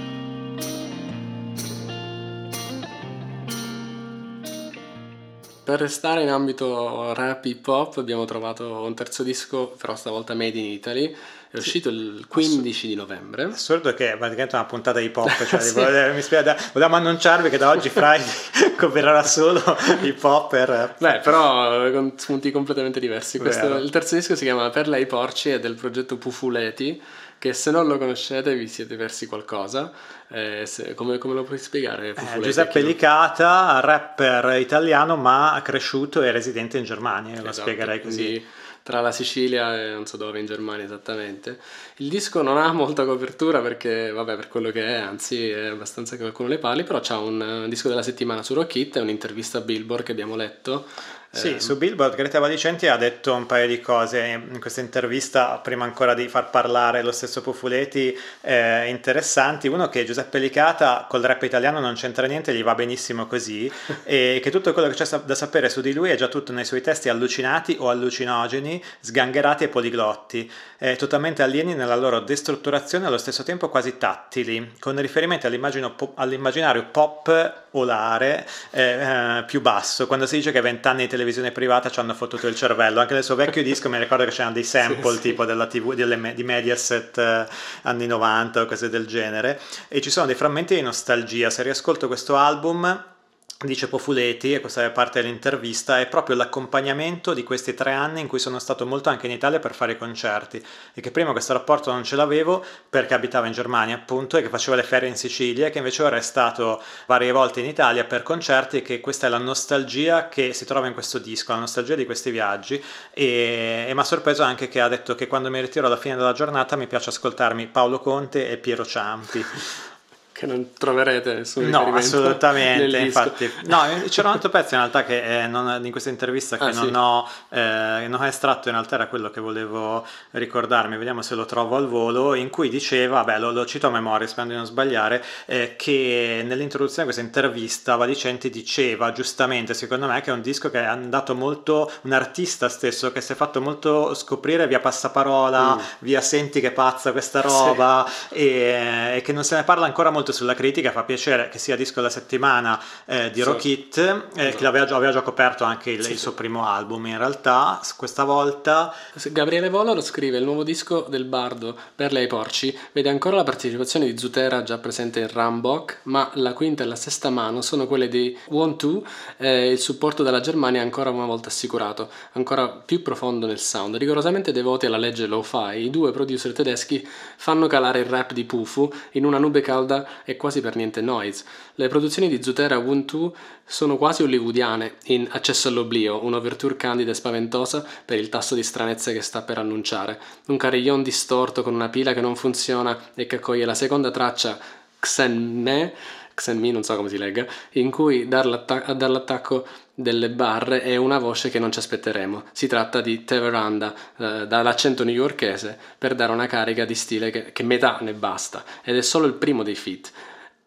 Per 5.70 5.80
restare 5.80 6.24
in 6.24 6.30
ambito 6.30 7.14
rap 7.14 7.46
hip 7.46 7.68
hop 7.68 7.98
abbiamo 8.00 8.26
trovato 8.26 8.82
un 8.82 8.96
terzo 8.96 9.22
disco, 9.22 9.68
però 9.80 9.96
stavolta 9.96 10.34
made 10.34 10.58
in 10.58 10.66
Italy, 10.66 11.16
è 11.52 11.58
uscito 11.58 11.90
il 11.90 12.26
15 12.28 12.88
di 12.88 12.94
novembre. 12.94 13.44
Assurdo 13.46 13.94
che 13.96 14.14
è 14.14 14.18
praticamente 14.18 14.56
una 14.56 14.66
puntata 14.66 15.00
hip 15.00 15.18
hop, 15.18 15.30
cioè 15.48 15.60
sì. 15.60 15.74
volevo, 15.74 16.14
mi 16.14 16.22
spiega, 16.22 16.56
volevamo 16.74 16.98
annunciarvi 16.98 17.50
che 17.50 17.58
da 17.58 17.70
oggi 17.70 17.90
Friday 17.90 18.28
coprirà 18.78 19.24
solo 19.24 19.60
hip 20.02 20.24
hop 20.24 20.50
per... 20.52 20.96
Beh, 21.00 21.20
però 21.24 21.90
con 21.92 22.14
spunti 22.18 22.52
completamente 22.52 23.00
diversi. 23.00 23.40
Questo, 23.40 23.78
il 23.78 23.90
terzo 23.90 24.14
disco 24.14 24.36
si 24.36 24.44
chiama 24.44 24.70
Per 24.70 24.88
lei 24.88 25.08
porci, 25.08 25.50
è 25.50 25.60
del 25.60 25.74
progetto 25.74 26.18
Pufuleti, 26.18 27.02
che 27.40 27.54
se 27.54 27.72
non 27.72 27.88
lo 27.88 27.98
conoscete 27.98 28.54
vi 28.54 28.68
siete 28.68 28.96
persi 28.96 29.26
qualcosa. 29.26 29.92
Eh, 30.28 30.68
se, 30.68 30.94
come, 30.94 31.18
come, 31.18 31.34
lo 31.34 31.44
puoi 31.44 31.58
spiegare? 31.58 32.10
Eh, 32.10 32.40
Giuseppe 32.42 32.82
Licata, 32.82 33.80
rapper 33.80 34.60
italiano 34.60 35.16
ma 35.16 35.60
cresciuto 35.64 36.22
e 36.22 36.30
residente 36.30 36.78
in 36.78 36.84
Germania, 36.84 37.32
esatto, 37.32 37.48
lo 37.48 37.54
spiegherei 37.54 38.02
così. 38.02 38.46
Tra 38.84 39.02
la 39.02 39.12
Sicilia 39.12 39.80
e 39.80 39.92
non 39.92 40.06
so 40.06 40.18
dove 40.18 40.40
in 40.40 40.46
Germania 40.46 40.86
esattamente. 40.86 41.60
Il 41.98 42.10
disco 42.10 42.42
non 42.42 42.58
ha 42.58 42.72
molta 42.72 43.06
copertura 43.06 43.62
perché, 43.62 44.12
vabbè, 44.12 44.36
per 44.36 44.48
quello 44.48 44.72
che 44.72 44.86
è, 44.86 44.96
anzi 44.96 45.50
è 45.50 45.68
abbastanza 45.68 46.16
che 46.16 46.22
qualcuno 46.22 46.50
le 46.50 46.58
parli, 46.58 46.84
però 46.84 47.00
c'ha 47.02 47.20
un, 47.20 47.40
un 47.40 47.70
disco 47.70 47.90
della 47.90 48.02
settimana 48.04 48.42
su 48.42 48.54
Rock 48.54 48.76
It 48.76 48.96
e 48.96 49.02
un'intervista 49.02 49.60
a 49.60 49.62
Billboard 49.62 50.04
che 50.04 50.12
abbiamo 50.12 50.36
letto 50.36 50.86
sì, 51.32 51.56
eh, 51.56 51.60
su 51.60 51.78
Billboard 51.78 52.16
Greta 52.16 52.40
Valicenti 52.40 52.88
ha 52.88 52.98
detto 52.98 53.36
un 53.36 53.46
paio 53.46 53.68
di 53.68 53.80
cose 53.80 54.42
in 54.52 54.60
questa 54.60 54.82
intervista, 54.82 55.60
prima 55.60 55.86
ancora 55.86 56.16
di 56.16 56.28
far 56.28 56.50
parlare 56.50 57.04
lo 57.04 57.12
stesso 57.12 57.42
Pufuleti, 57.42 58.18
eh, 58.42 58.88
interessanti. 58.88 59.68
Uno 59.68 59.90
che 59.90 60.06
Giuseppe 60.06 60.40
Licata 60.40 61.06
col 61.08 61.22
rap 61.22 61.44
italiano 61.44 61.80
non 61.80 61.94
c'entra 61.94 62.26
niente, 62.26 62.52
gli 62.54 62.64
va 62.64 62.74
benissimo 62.74 63.28
così, 63.28 63.72
e 64.06 64.40
che 64.42 64.50
tutto 64.50 64.74
quello 64.74 64.90
che 64.90 64.96
c'è 64.96 65.20
da 65.20 65.36
sapere 65.36 65.70
su 65.70 65.82
di 65.82 65.94
lui 65.94 66.10
è 66.10 66.16
già 66.16 66.28
tutto 66.30 66.52
nei 66.52 66.66
suoi 66.66 66.82
testi 66.82 67.10
allucinati 67.10 67.78
o 67.80 67.90
allucinogeni, 67.90 68.84
sgangherati 69.00 69.66
e 69.66 69.68
poliglotti, 69.68 70.52
eh, 70.80 70.96
totalmente 70.96 71.44
alieni 71.44 71.76
nella 71.76 71.96
loro 71.96 72.22
destrutturazione 72.22 73.04
e 73.04 73.08
allo 73.08 73.20
stesso 73.20 73.44
tempo 73.44 73.70
quasi 73.70 74.00
tattili, 74.00 74.74
con 74.80 75.00
riferimento 75.00 75.46
all'immaginario 75.46 76.88
pop 76.90 77.68
olare 77.72 78.48
eh, 78.72 78.82
eh, 78.82 79.44
più 79.46 79.62
basso, 79.62 80.08
quando 80.08 80.26
si 80.26 80.38
dice 80.38 80.52
che 80.52 80.62
vent'anni 80.62 81.06
di 81.06 81.19
televisione 81.20 81.52
privata 81.52 81.90
ci 81.90 82.00
hanno 82.00 82.14
fottuto 82.14 82.48
il 82.48 82.56
cervello. 82.56 83.02
Anche 83.02 83.14
nel 83.14 83.24
suo 83.26 83.36
vecchio 83.36 83.62
disco 83.62 83.90
mi 83.90 83.98
ricordo 83.98 84.24
che 84.24 84.32
c'erano 84.32 84.54
dei 84.54 84.64
sample 84.64 85.16
sì, 85.16 85.20
tipo 85.20 85.42
sì. 85.42 85.48
della 85.50 85.68
TV 85.68 85.94
delle, 85.94 86.34
di 86.34 86.44
Mediaset 86.44 87.18
eh, 87.18 87.46
anni 87.82 88.08
90 88.08 88.62
o 88.62 88.66
cose 88.66 88.90
del 88.90 89.06
genere. 89.06 89.60
E 89.90 90.00
ci 90.00 90.10
sono 90.10 90.26
dei 90.26 90.36
frammenti 90.36 90.76
di 90.76 90.82
nostalgia. 90.82 91.50
Se 91.50 91.62
riascolto 91.62 92.08
questo 92.08 92.38
album 92.38 93.18
dice 93.66 93.90
Pofuleti, 93.90 94.54
e 94.54 94.62
questa 94.62 94.86
è 94.86 94.90
parte 94.90 95.22
dell'intervista, 95.22 96.00
è 96.00 96.08
proprio 96.08 96.38
l'accompagnamento 96.38 97.34
di 97.34 97.44
questi 97.44 97.74
tre 97.74 97.92
anni 97.92 98.22
in 98.22 98.28
cui 98.28 98.40
sono 98.40 98.58
stato 98.58 98.86
molto 98.86 99.10
anche 99.10 99.26
in 99.26 99.34
Italia 99.34 99.60
per 99.60 99.74
fare 99.74 99.92
i 99.92 99.98
concerti. 99.98 100.66
E 100.94 101.02
che 101.02 101.12
prima 101.12 101.34
questo 101.34 101.52
rapporto 101.52 101.92
non 101.92 102.06
ce 102.06 102.16
l'avevo 102.16 102.64
perché 102.90 103.16
abitavo 103.16 103.48
in 103.48 103.52
Germania 103.52 103.96
appunto 103.96 104.38
e 104.38 104.42
che 104.42 104.48
facevo 104.48 104.78
le 104.78 104.84
ferie 104.84 105.10
in 105.10 105.18
Sicilia 105.18 105.68
e 105.68 105.72
che 105.72 105.80
invece 105.80 106.04
ora 106.04 106.16
è 106.16 106.22
stato 106.22 106.82
varie 107.06 107.34
volte 107.34 107.60
in 107.60 107.66
Italia 107.66 108.06
per 108.06 108.24
concerti 108.24 108.78
e 108.78 108.82
che 108.82 109.02
questa 109.02 109.28
è 109.28 109.30
la 109.30 109.38
nostalgia 109.38 110.30
che 110.30 110.54
si 110.54 110.64
trova 110.64 110.88
in 110.88 110.94
questo 110.94 111.18
disco, 111.18 111.52
la 111.52 111.60
nostalgia 111.60 111.96
di 111.96 112.06
questi 112.06 112.32
viaggi. 112.32 112.82
E, 113.12 113.88
e 113.90 113.94
mi 113.94 114.00
ha 114.00 114.06
sorpreso 114.06 114.42
anche 114.42 114.70
che 114.70 114.80
ha 114.80 114.88
detto 114.88 115.16
che 115.16 115.28
quando 115.28 115.50
mi 115.50 115.60
ritiro 115.60 115.86
alla 115.86 115.98
fine 115.98 116.16
della 116.16 116.32
giornata 116.32 116.78
mi 116.78 116.88
piace 116.88 117.10
ascoltarmi 117.10 117.68
Paolo 117.68 118.00
Conte 118.00 118.50
e 118.50 118.56
Piero 118.58 118.86
Ciampi 118.86 119.44
che 120.40 120.46
non 120.46 120.72
troverete 120.72 121.34
nessun 121.34 121.68
no 121.68 121.94
assolutamente 121.94 122.98
infatti 123.00 123.52
no 123.66 123.82
c'era 124.08 124.30
un 124.30 124.36
altro 124.36 124.50
pezzo 124.50 124.76
in 124.76 124.80
realtà 124.80 125.04
che 125.04 125.44
eh, 125.44 125.48
non, 125.48 125.84
in 125.84 125.92
questa 125.92 126.10
intervista 126.10 126.58
che 126.58 126.64
ah, 126.64 126.72
non, 126.72 126.86
sì. 126.88 126.94
ho, 126.96 127.28
eh, 127.50 128.08
non 128.08 128.22
ho 128.22 128.26
estratto 128.26 128.70
in 128.70 128.76
realtà 128.76 128.96
era 128.96 129.08
quello 129.08 129.32
che 129.32 129.42
volevo 129.42 130.06
ricordarmi 130.32 130.96
vediamo 130.96 131.22
se 131.22 131.36
lo 131.36 131.44
trovo 131.44 131.76
al 131.76 131.90
volo 131.90 132.36
in 132.36 132.50
cui 132.50 132.70
diceva 132.70 133.26
beh 133.26 133.38
lo, 133.38 133.52
lo 133.52 133.66
cito 133.66 133.88
a 133.88 133.90
memoria 133.90 134.28
spero 134.28 134.48
di 134.48 134.56
non 134.56 134.66
sbagliare 134.66 135.22
eh, 135.46 135.76
che 135.76 136.42
nell'introduzione 136.46 137.10
di 137.10 137.14
questa 137.14 137.22
intervista 137.22 137.98
Valicenti 137.98 138.50
diceva 138.50 139.12
giustamente 139.12 139.74
secondo 139.74 140.08
me 140.08 140.22
che 140.22 140.30
è 140.30 140.34
un 140.34 140.42
disco 140.42 140.72
che 140.72 140.80
è 140.80 140.86
andato 140.86 141.36
molto 141.36 141.92
un 142.04 142.14
artista 142.14 142.70
stesso 142.70 143.12
che 143.12 143.20
si 143.20 143.34
è 143.34 143.36
fatto 143.36 143.60
molto 143.60 144.14
scoprire 144.14 144.68
via 144.68 144.80
passaparola 144.80 145.76
mm. 145.76 145.80
via 146.00 146.22
senti 146.22 146.62
che 146.62 146.72
pazza 146.72 147.12
questa 147.12 147.42
roba 147.42 148.06
sì. 148.08 148.36
e, 148.36 149.16
e 149.16 149.22
che 149.22 149.34
non 149.34 149.44
se 149.44 149.58
ne 149.58 149.64
parla 149.66 149.86
ancora 149.86 150.12
molto 150.12 150.28
sulla 150.32 150.54
critica, 150.54 150.92
fa 150.92 151.04
piacere 151.04 151.50
che 151.50 151.60
sia 151.60 151.76
disco 151.76 151.96
della 151.96 152.10
settimana 152.10 152.82
eh, 153.06 153.32
di. 153.32 153.42
Rock 153.50 153.66
It, 153.66 153.98
eh, 153.98 154.24
esatto. 154.36 154.58
che 154.58 154.66
aveva 154.66 154.86
già, 154.86 154.96
aveva 154.96 155.12
già, 155.12 155.22
coperto 155.22 155.64
anche 155.64 155.92
il, 155.92 156.00
il 156.00 156.18
suo 156.18 156.34
primo 156.34 156.66
album 156.66 157.08
in 157.08 157.18
realtà, 157.18 157.80
questa 157.98 158.24
volta... 158.24 158.94
Gabriele 159.32 159.70
Volo 159.70 159.94
lo 159.94 160.02
scrive, 160.02 160.38
il 160.38 160.44
nuovo 160.44 160.64
disco 160.64 161.06
del 161.10 161.26
Bardo, 161.26 161.78
Per 161.96 162.12
lei 162.12 162.28
porci, 162.28 162.78
vede 162.92 163.10
ancora 163.10 163.38
la 163.38 163.44
partecipazione 163.44 164.06
di 164.06 164.18
Zutera 164.18 164.64
già 164.64 164.78
presente 164.78 165.20
in 165.20 165.28
Rambok, 165.32 166.00
ma 166.04 166.30
la 166.36 166.54
quinta 166.54 166.84
e 166.84 166.86
la 166.86 166.96
sesta 166.96 167.30
mano 167.30 167.62
sono 167.62 167.88
quelle 167.88 168.08
di 168.08 168.38
One 168.50 168.76
Two, 168.76 169.04
eh, 169.38 169.72
il 169.72 169.80
supporto 169.80 170.24
della 170.24 170.40
Germania 170.40 170.82
ancora 170.82 171.10
una 171.10 171.26
volta 171.26 171.50
assicurato, 171.50 172.10
ancora 172.34 172.68
più 172.70 173.02
profondo 173.02 173.48
nel 173.48 173.60
sound. 173.60 173.96
Rigorosamente 173.96 174.52
devoti 174.52 174.86
alla 174.86 174.98
legge 174.98 175.26
lo-fi, 175.26 175.78
i 175.78 175.90
due 175.90 176.12
producer 176.12 176.54
tedeschi 176.54 177.08
fanno 177.38 177.68
calare 177.68 178.00
il 178.00 178.06
rap 178.06 178.34
di 178.34 178.44
Pufu 178.44 178.92
in 179.12 179.26
una 179.26 179.38
nube 179.38 179.62
calda 179.62 180.08
e 180.26 180.36
quasi 180.36 180.62
per 180.62 180.76
niente 180.76 181.02
noise. 181.02 181.44
Le 181.76 181.88
produzioni 181.88 182.28
di 182.28 182.42
Zutera 182.44 182.78
Ubuntu 182.78 183.34
sono 183.66 183.98
quasi 183.98 184.24
hollywoodiane 184.24 184.96
in 185.06 185.28
Accesso 185.30 185.68
all'oblio, 185.68 186.24
un'overture 186.24 186.76
candida 186.76 187.12
e 187.12 187.16
spaventosa 187.16 187.86
per 188.06 188.18
il 188.18 188.30
tasso 188.30 188.56
di 188.56 188.64
stranezze 188.64 189.14
che 189.14 189.22
sta 189.22 189.42
per 189.42 189.58
annunciare. 189.58 190.20
Un 190.48 190.58
carillon 190.58 191.04
distorto 191.04 191.64
con 191.64 191.74
una 191.74 191.90
pila 191.90 192.14
che 192.14 192.22
non 192.22 192.36
funziona 192.36 193.12
e 193.14 193.26
che 193.26 193.38
accoglie 193.38 193.66
la 193.66 193.76
seconda 193.76 194.12
traccia 194.12 194.58
Xenme 195.00 195.94
Xenmi, 196.40 196.72
non 196.72 196.84
so 196.84 196.96
come 196.96 197.10
si 197.10 197.18
legga, 197.18 197.46
in 197.74 197.92
cui 197.92 198.28
dall'attacco 198.28 199.68
delle 199.94 200.30
barre 200.30 200.82
è 200.82 200.96
una 200.96 201.20
voce 201.20 201.50
che 201.50 201.60
non 201.60 201.72
ci 201.72 201.80
aspetteremo. 201.80 202.44
Si 202.54 202.68
tratta 202.68 203.02
di 203.02 203.26
The 203.26 203.40
Veranda, 203.40 203.94
eh, 204.18 204.48
dall'accento 204.48 205.04
newyorkese, 205.04 205.78
per 205.98 206.16
dare 206.16 206.32
una 206.32 206.48
carica 206.48 206.86
di 206.86 206.96
stile 206.96 207.30
che, 207.30 207.52
che 207.52 207.64
metà 207.64 207.98
ne 208.02 208.14
basta, 208.14 208.64
ed 208.82 208.96
è 208.96 209.02
solo 209.02 209.28
il 209.28 209.34
primo 209.34 209.64
dei 209.64 209.76
feat. 209.76 210.12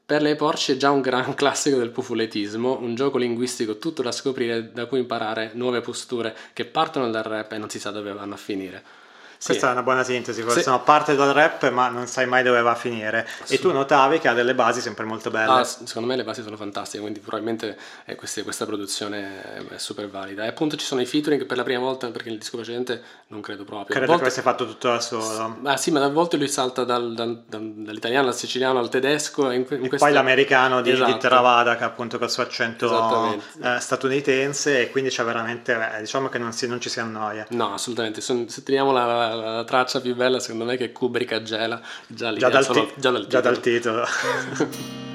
Per 0.05 0.21
le 0.21 0.37
Porsche 0.37 0.75
è 0.75 0.77
già 0.77 0.91
un 0.91 1.01
gran 1.01 1.33
classico 1.35 1.79
del 1.79 1.91
pufuletismo, 1.91 2.79
un 2.79 2.95
gioco 2.95 3.17
linguistico 3.17 3.79
tutto 3.79 4.03
da 4.03 4.13
scoprire 4.13 4.71
da 4.73 4.85
cui 4.85 4.99
imparare 4.99 5.53
nuove 5.55 5.81
posture 5.81 6.37
che 6.53 6.67
partono 6.67 7.11
dal 7.11 7.23
rap 7.23 7.53
e 7.53 7.59
non 7.59 7.71
si 7.71 7.79
sa 7.79 7.91
dove 7.91 8.13
vanno 8.13 8.35
a 8.35 8.39
finire. 8.39 9.02
Questa 9.45 9.69
è 9.69 9.73
una 9.73 9.83
buona 9.83 10.05
sintesi, 10.05 10.43
forse 10.43 10.63
sì. 10.63 10.69
no, 10.69 10.83
parte 10.83 11.17
dal 11.17 11.33
rap 11.33 11.69
ma 11.71 11.89
non 11.89 12.07
sai 12.07 12.27
mai 12.27 12.43
dove 12.43 12.61
va 12.63 12.71
a 12.71 12.75
finire. 12.75 13.27
E 13.49 13.59
tu 13.59 13.73
notavi 13.73 14.19
che 14.19 14.29
ha 14.29 14.35
delle 14.35 14.55
basi 14.55 14.81
sempre 14.81 15.05
molto 15.05 15.31
belle. 15.31 15.51
Ah, 15.51 15.65
secondo 15.65 16.09
me 16.09 16.17
le 16.17 16.25
basi 16.25 16.43
sono 16.43 16.57
fantastiche, 16.57 17.01
quindi 17.01 17.21
probabilmente 17.21 17.77
eh, 18.05 18.15
queste, 18.15 18.43
questa 18.45 18.67
produzione 18.67 19.67
è 19.69 19.79
super 19.79 20.09
valida. 20.09 20.45
E 20.45 20.49
appunto 20.49 20.77
ci 20.77 20.85
sono 20.85 21.01
i 21.01 21.07
featuring 21.07 21.45
per 21.47 21.57
la 21.57 21.63
prima 21.65 21.81
volta, 21.81 22.09
perché 22.11 22.29
il 22.29 22.39
disco 22.39 22.57
precedente 22.57 23.03
non 23.29 23.41
credo 23.41 23.65
proprio. 23.65 23.97
Credo 23.97 24.07
volte... 24.07 24.23
che 24.23 24.29
avesse 24.29 24.43
fatto 24.43 24.67
tutto 24.67 24.89
da 24.89 25.01
solo. 25.01 25.59
Ah 25.65 25.77
sì, 25.77 25.91
ma 25.91 26.05
a 26.05 26.09
volte 26.09 26.37
lui 26.37 26.49
salta 26.49 26.85
dal, 26.85 27.15
dal, 27.15 27.43
dal, 27.47 27.73
dall'italiano 27.73 28.29
al 28.29 28.35
siciliano 28.35 28.79
al 28.79 28.89
tedesco. 28.89 29.51
In, 29.51 29.67
in 29.69 29.85
e 29.85 29.89
questa... 29.89 30.07
poi 30.07 30.15
l'americano 30.15 30.83
di, 30.83 30.91
esatto. 30.91 31.13
di 31.13 31.19
Theravada, 31.19 31.77
che 31.77 31.85
appunto 31.85 32.19
col 32.19 32.31
suo 32.31 32.43
accento 32.43 33.41
eh, 33.61 33.81
statunitense, 33.81 34.83
e 34.83 34.91
quindi 34.91 35.11
c'è 35.11 35.25
veramente, 35.25 35.73
eh, 35.97 36.01
diciamo 36.01 36.29
che 36.29 36.39
non, 36.39 36.53
si, 36.53 36.67
non, 36.67 36.81
ci 36.81 36.89
si 36.89 37.01
annoia. 37.01 37.47
No, 37.51 37.73
assolutamente. 37.73 38.21
Se 38.21 38.63
teniamo 38.63 38.93
la, 38.93 39.32
la, 39.35 39.55
la 39.57 39.65
traccia 39.65 40.01
più 40.01 40.15
bella, 40.15 40.39
secondo 40.39 40.65
me, 40.65 40.77
che 40.77 40.93
Kubrick 40.93 41.33
a 41.33 41.43
Gela, 41.43 41.81
già, 42.07 42.33
già, 42.35 42.49
dal, 42.49 42.67
ti- 42.67 42.93
già 42.97 43.11
dal 43.11 43.23
titolo. 43.23 43.27
Già 43.29 43.41
dal 43.41 43.61
titolo. 43.61 44.05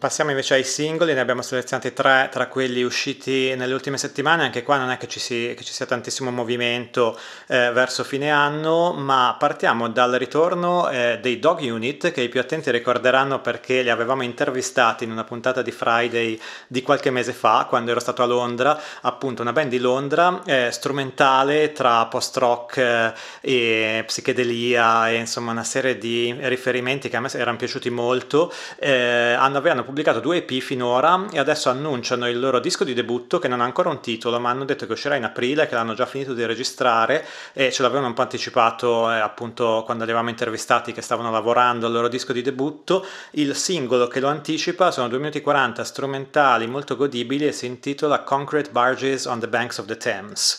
Passiamo 0.00 0.30
invece 0.30 0.54
ai 0.54 0.64
singoli, 0.64 1.12
ne 1.12 1.20
abbiamo 1.20 1.42
selezionati 1.42 1.92
tre 1.92 2.30
tra 2.32 2.46
quelli 2.46 2.82
usciti 2.82 3.54
nelle 3.54 3.74
ultime 3.74 3.98
settimane, 3.98 4.44
anche 4.44 4.62
qua 4.62 4.78
non 4.78 4.88
è 4.88 4.96
che 4.96 5.06
ci, 5.06 5.20
si, 5.20 5.52
che 5.54 5.62
ci 5.62 5.74
sia 5.74 5.84
tantissimo 5.84 6.30
movimento 6.30 7.18
eh, 7.48 7.70
verso 7.70 8.02
fine 8.02 8.30
anno, 8.30 8.94
ma 8.94 9.36
partiamo 9.38 9.90
dal 9.90 10.12
ritorno 10.12 10.88
eh, 10.88 11.18
dei 11.20 11.38
Dog 11.38 11.60
Unit, 11.60 12.12
che 12.12 12.22
i 12.22 12.30
più 12.30 12.40
attenti 12.40 12.70
ricorderanno 12.70 13.42
perché 13.42 13.82
li 13.82 13.90
avevamo 13.90 14.22
intervistati 14.22 15.04
in 15.04 15.10
una 15.10 15.24
puntata 15.24 15.60
di 15.60 15.70
Friday 15.70 16.40
di 16.66 16.80
qualche 16.80 17.10
mese 17.10 17.34
fa, 17.34 17.66
quando 17.68 17.90
ero 17.90 18.00
stato 18.00 18.22
a 18.22 18.26
Londra, 18.26 18.80
appunto 19.02 19.42
una 19.42 19.52
band 19.52 19.68
di 19.68 19.78
Londra, 19.80 20.40
eh, 20.46 20.70
strumentale 20.72 21.72
tra 21.72 22.06
post-rock 22.06 22.78
eh, 22.78 23.12
e 23.42 24.02
psichedelia 24.06 25.10
e 25.10 25.16
insomma 25.16 25.50
una 25.50 25.62
serie 25.62 25.98
di 25.98 26.34
riferimenti 26.40 27.10
che 27.10 27.18
a 27.18 27.20
me 27.20 27.28
erano 27.34 27.58
piaciuti 27.58 27.90
molto, 27.90 28.50
eh, 28.78 29.36
hanno, 29.38 29.58
avevano 29.58 29.88
pubblicato 29.90 30.20
due 30.20 30.36
EP 30.36 30.60
finora 30.60 31.26
e 31.32 31.40
adesso 31.40 31.68
annunciano 31.68 32.28
il 32.28 32.38
loro 32.38 32.60
disco 32.60 32.84
di 32.84 32.94
debutto 32.94 33.40
che 33.40 33.48
non 33.48 33.60
ha 33.60 33.64
ancora 33.64 33.88
un 33.88 34.00
titolo, 34.00 34.38
ma 34.38 34.48
hanno 34.48 34.64
detto 34.64 34.86
che 34.86 34.92
uscirà 34.92 35.16
in 35.16 35.24
aprile, 35.24 35.66
che 35.66 35.74
l'hanno 35.74 35.94
già 35.94 36.06
finito 36.06 36.32
di 36.32 36.46
registrare 36.46 37.26
e 37.52 37.72
ce 37.72 37.82
l'avevano 37.82 38.06
un 38.06 38.14
po' 38.14 38.22
anticipato 38.22 39.10
eh, 39.10 39.18
appunto 39.18 39.82
quando 39.84 40.04
li 40.04 40.10
avevamo 40.10 40.30
intervistati 40.30 40.92
che 40.92 41.02
stavano 41.02 41.32
lavorando 41.32 41.86
al 41.86 41.92
loro 41.92 42.06
disco 42.06 42.32
di 42.32 42.40
debutto. 42.40 43.04
Il 43.32 43.56
singolo 43.56 44.06
che 44.06 44.20
lo 44.20 44.28
anticipa 44.28 44.92
sono 44.92 45.08
2 45.08 45.18
minuti 45.18 45.38
e 45.38 45.42
40 45.42 45.82
strumentali 45.82 46.68
molto 46.68 46.94
godibili 46.94 47.48
e 47.48 47.52
si 47.52 47.66
intitola 47.66 48.20
Concrete 48.20 48.70
Barges 48.70 49.24
on 49.24 49.40
the 49.40 49.48
Banks 49.48 49.78
of 49.78 49.86
the 49.86 49.96
Thames 49.96 50.58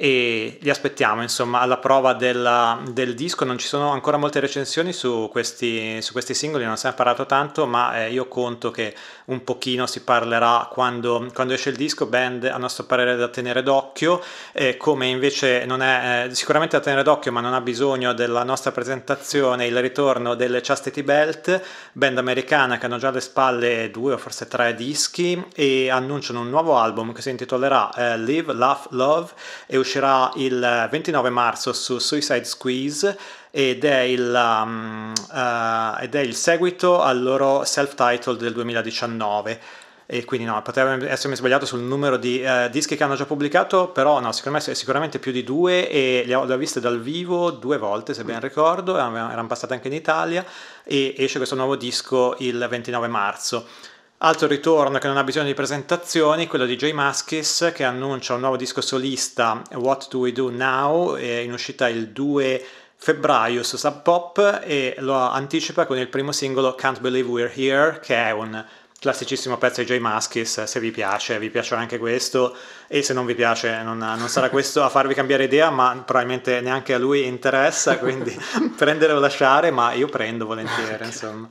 e 0.00 0.58
li 0.60 0.70
aspettiamo 0.70 1.22
insomma 1.22 1.58
alla 1.58 1.78
prova 1.78 2.12
della, 2.12 2.80
del 2.88 3.14
disco. 3.14 3.44
Non 3.44 3.58
ci 3.58 3.66
sono 3.66 3.90
ancora 3.90 4.16
molte 4.16 4.38
recensioni 4.38 4.92
su 4.92 5.28
questi, 5.28 6.00
su 6.00 6.12
questi 6.12 6.34
singoli 6.34 6.64
non 6.64 6.76
si 6.76 6.86
è 6.86 6.94
parlato 6.94 7.26
tanto 7.26 7.66
ma 7.66 8.04
eh, 8.04 8.12
io 8.12 8.28
conto 8.28 8.70
che 8.70 8.94
un 9.24 9.42
pochino 9.42 9.86
si 9.86 10.02
parlerà 10.02 10.68
quando, 10.70 11.28
quando, 11.34 11.52
esce 11.52 11.70
il 11.70 11.76
disco. 11.76 12.06
Band 12.06 12.44
a 12.44 12.58
nostro 12.58 12.84
parere 12.84 13.16
da 13.16 13.26
tenere 13.26 13.64
d'occhio. 13.64 14.22
Eh, 14.52 14.76
come 14.76 15.08
invece 15.08 15.64
non 15.66 15.82
è 15.82 16.26
eh, 16.28 16.34
sicuramente 16.34 16.76
da 16.76 16.82
tenere 16.82 17.02
d'occhio 17.02 17.32
ma 17.32 17.40
non 17.40 17.52
ha 17.52 17.60
bisogno 17.60 18.12
della 18.12 18.44
nostra 18.44 18.70
presentazione 18.70 19.66
il 19.66 19.80
ritorno 19.80 20.36
delle 20.36 20.60
Chastity 20.62 21.02
Belt 21.02 21.60
band 21.92 22.18
americana 22.18 22.78
che 22.78 22.86
hanno 22.86 22.98
già 22.98 23.08
alle 23.08 23.20
spalle 23.20 23.90
due 23.90 24.12
o 24.12 24.16
forse 24.18 24.46
tre 24.46 24.74
dischi 24.74 25.44
e 25.56 25.90
annunciano 25.90 26.40
un 26.40 26.50
nuovo 26.50 26.76
album 26.76 27.12
che 27.12 27.20
si 27.20 27.30
intitolerà 27.30 27.92
eh, 27.94 28.18
Live, 28.18 28.52
Laugh, 28.52 28.86
Love. 28.90 29.30
E 29.66 29.76
il 30.36 30.88
29 30.90 31.30
marzo 31.30 31.72
su 31.72 31.98
Suicide 31.98 32.44
Squeeze 32.44 33.18
ed 33.50 33.84
è 33.84 34.00
il, 34.00 34.32
um, 34.34 35.12
uh, 35.30 36.02
ed 36.02 36.14
è 36.14 36.20
il 36.20 36.34
seguito 36.34 37.00
al 37.00 37.22
loro 37.22 37.64
self-titled 37.64 38.38
del 38.38 38.52
2019 38.52 39.60
e 40.10 40.24
quindi 40.24 40.46
no, 40.46 40.60
potrebbe 40.62 41.08
essermi 41.08 41.36
sbagliato 41.36 41.66
sul 41.66 41.80
numero 41.80 42.16
di 42.16 42.42
uh, 42.42 42.70
dischi 42.70 42.96
che 42.96 43.04
hanno 43.04 43.14
già 43.14 43.26
pubblicato, 43.26 43.88
però 43.88 44.20
no, 44.20 44.32
sicuramente, 44.32 44.74
sicuramente 44.74 45.18
più 45.18 45.32
di 45.32 45.44
due 45.44 45.88
e 45.90 46.24
le 46.26 46.34
ho, 46.34 46.44
le 46.44 46.54
ho, 46.54 46.56
viste 46.56 46.80
dal 46.80 47.00
vivo 47.00 47.50
due 47.50 47.78
volte 47.78 48.14
se 48.14 48.24
ben 48.24 48.40
ricordo, 48.40 48.96
erano 48.96 49.46
passate 49.46 49.74
anche 49.74 49.88
in 49.88 49.94
Italia 49.94 50.44
e 50.84 51.14
esce 51.16 51.36
questo 51.36 51.54
nuovo 51.54 51.76
disco 51.76 52.36
il 52.38 52.66
29 52.68 53.06
marzo. 53.08 53.66
Altro 54.20 54.48
ritorno 54.48 54.98
che 54.98 55.06
non 55.06 55.16
ha 55.16 55.22
bisogno 55.22 55.46
di 55.46 55.54
presentazioni, 55.54 56.48
quello 56.48 56.66
di 56.66 56.74
Jay 56.74 56.90
Maskis 56.90 57.70
che 57.72 57.84
annuncia 57.84 58.34
un 58.34 58.40
nuovo 58.40 58.56
disco 58.56 58.80
solista 58.80 59.62
What 59.74 60.08
Do 60.08 60.18
We 60.18 60.32
Do 60.32 60.50
Now, 60.50 61.16
in 61.16 61.52
uscita 61.52 61.88
il 61.88 62.08
2 62.08 62.66
febbraio 62.96 63.62
su 63.62 63.76
Sub 63.76 64.02
Pop 64.02 64.62
e 64.64 64.96
lo 64.98 65.14
anticipa 65.14 65.86
con 65.86 65.98
il 65.98 66.08
primo 66.08 66.32
singolo 66.32 66.74
Can't 66.74 66.98
Believe 66.98 67.28
We're 67.28 67.52
Here 67.54 68.00
che 68.02 68.16
è 68.16 68.32
un 68.32 68.64
classicissimo 68.98 69.56
pezzo 69.56 69.82
di 69.82 69.86
Jay 69.86 70.00
Maskis 70.00 70.64
se 70.64 70.80
vi 70.80 70.90
piace, 70.90 71.38
vi 71.38 71.48
piace 71.48 71.76
anche 71.76 71.98
questo 71.98 72.56
e 72.88 73.04
se 73.04 73.12
non 73.12 73.24
vi 73.24 73.36
piace 73.36 73.84
non, 73.84 73.98
non 73.98 74.28
sarà 74.28 74.50
questo 74.50 74.82
a 74.82 74.88
farvi 74.88 75.14
cambiare 75.14 75.44
idea 75.44 75.70
ma 75.70 76.02
probabilmente 76.04 76.60
neanche 76.60 76.92
a 76.92 76.98
lui 76.98 77.24
interessa 77.24 77.98
quindi 77.98 78.36
prendere 78.76 79.12
o 79.12 79.20
lasciare 79.20 79.70
ma 79.70 79.92
io 79.92 80.08
prendo 80.08 80.44
volentieri 80.44 81.04
insomma 81.04 81.48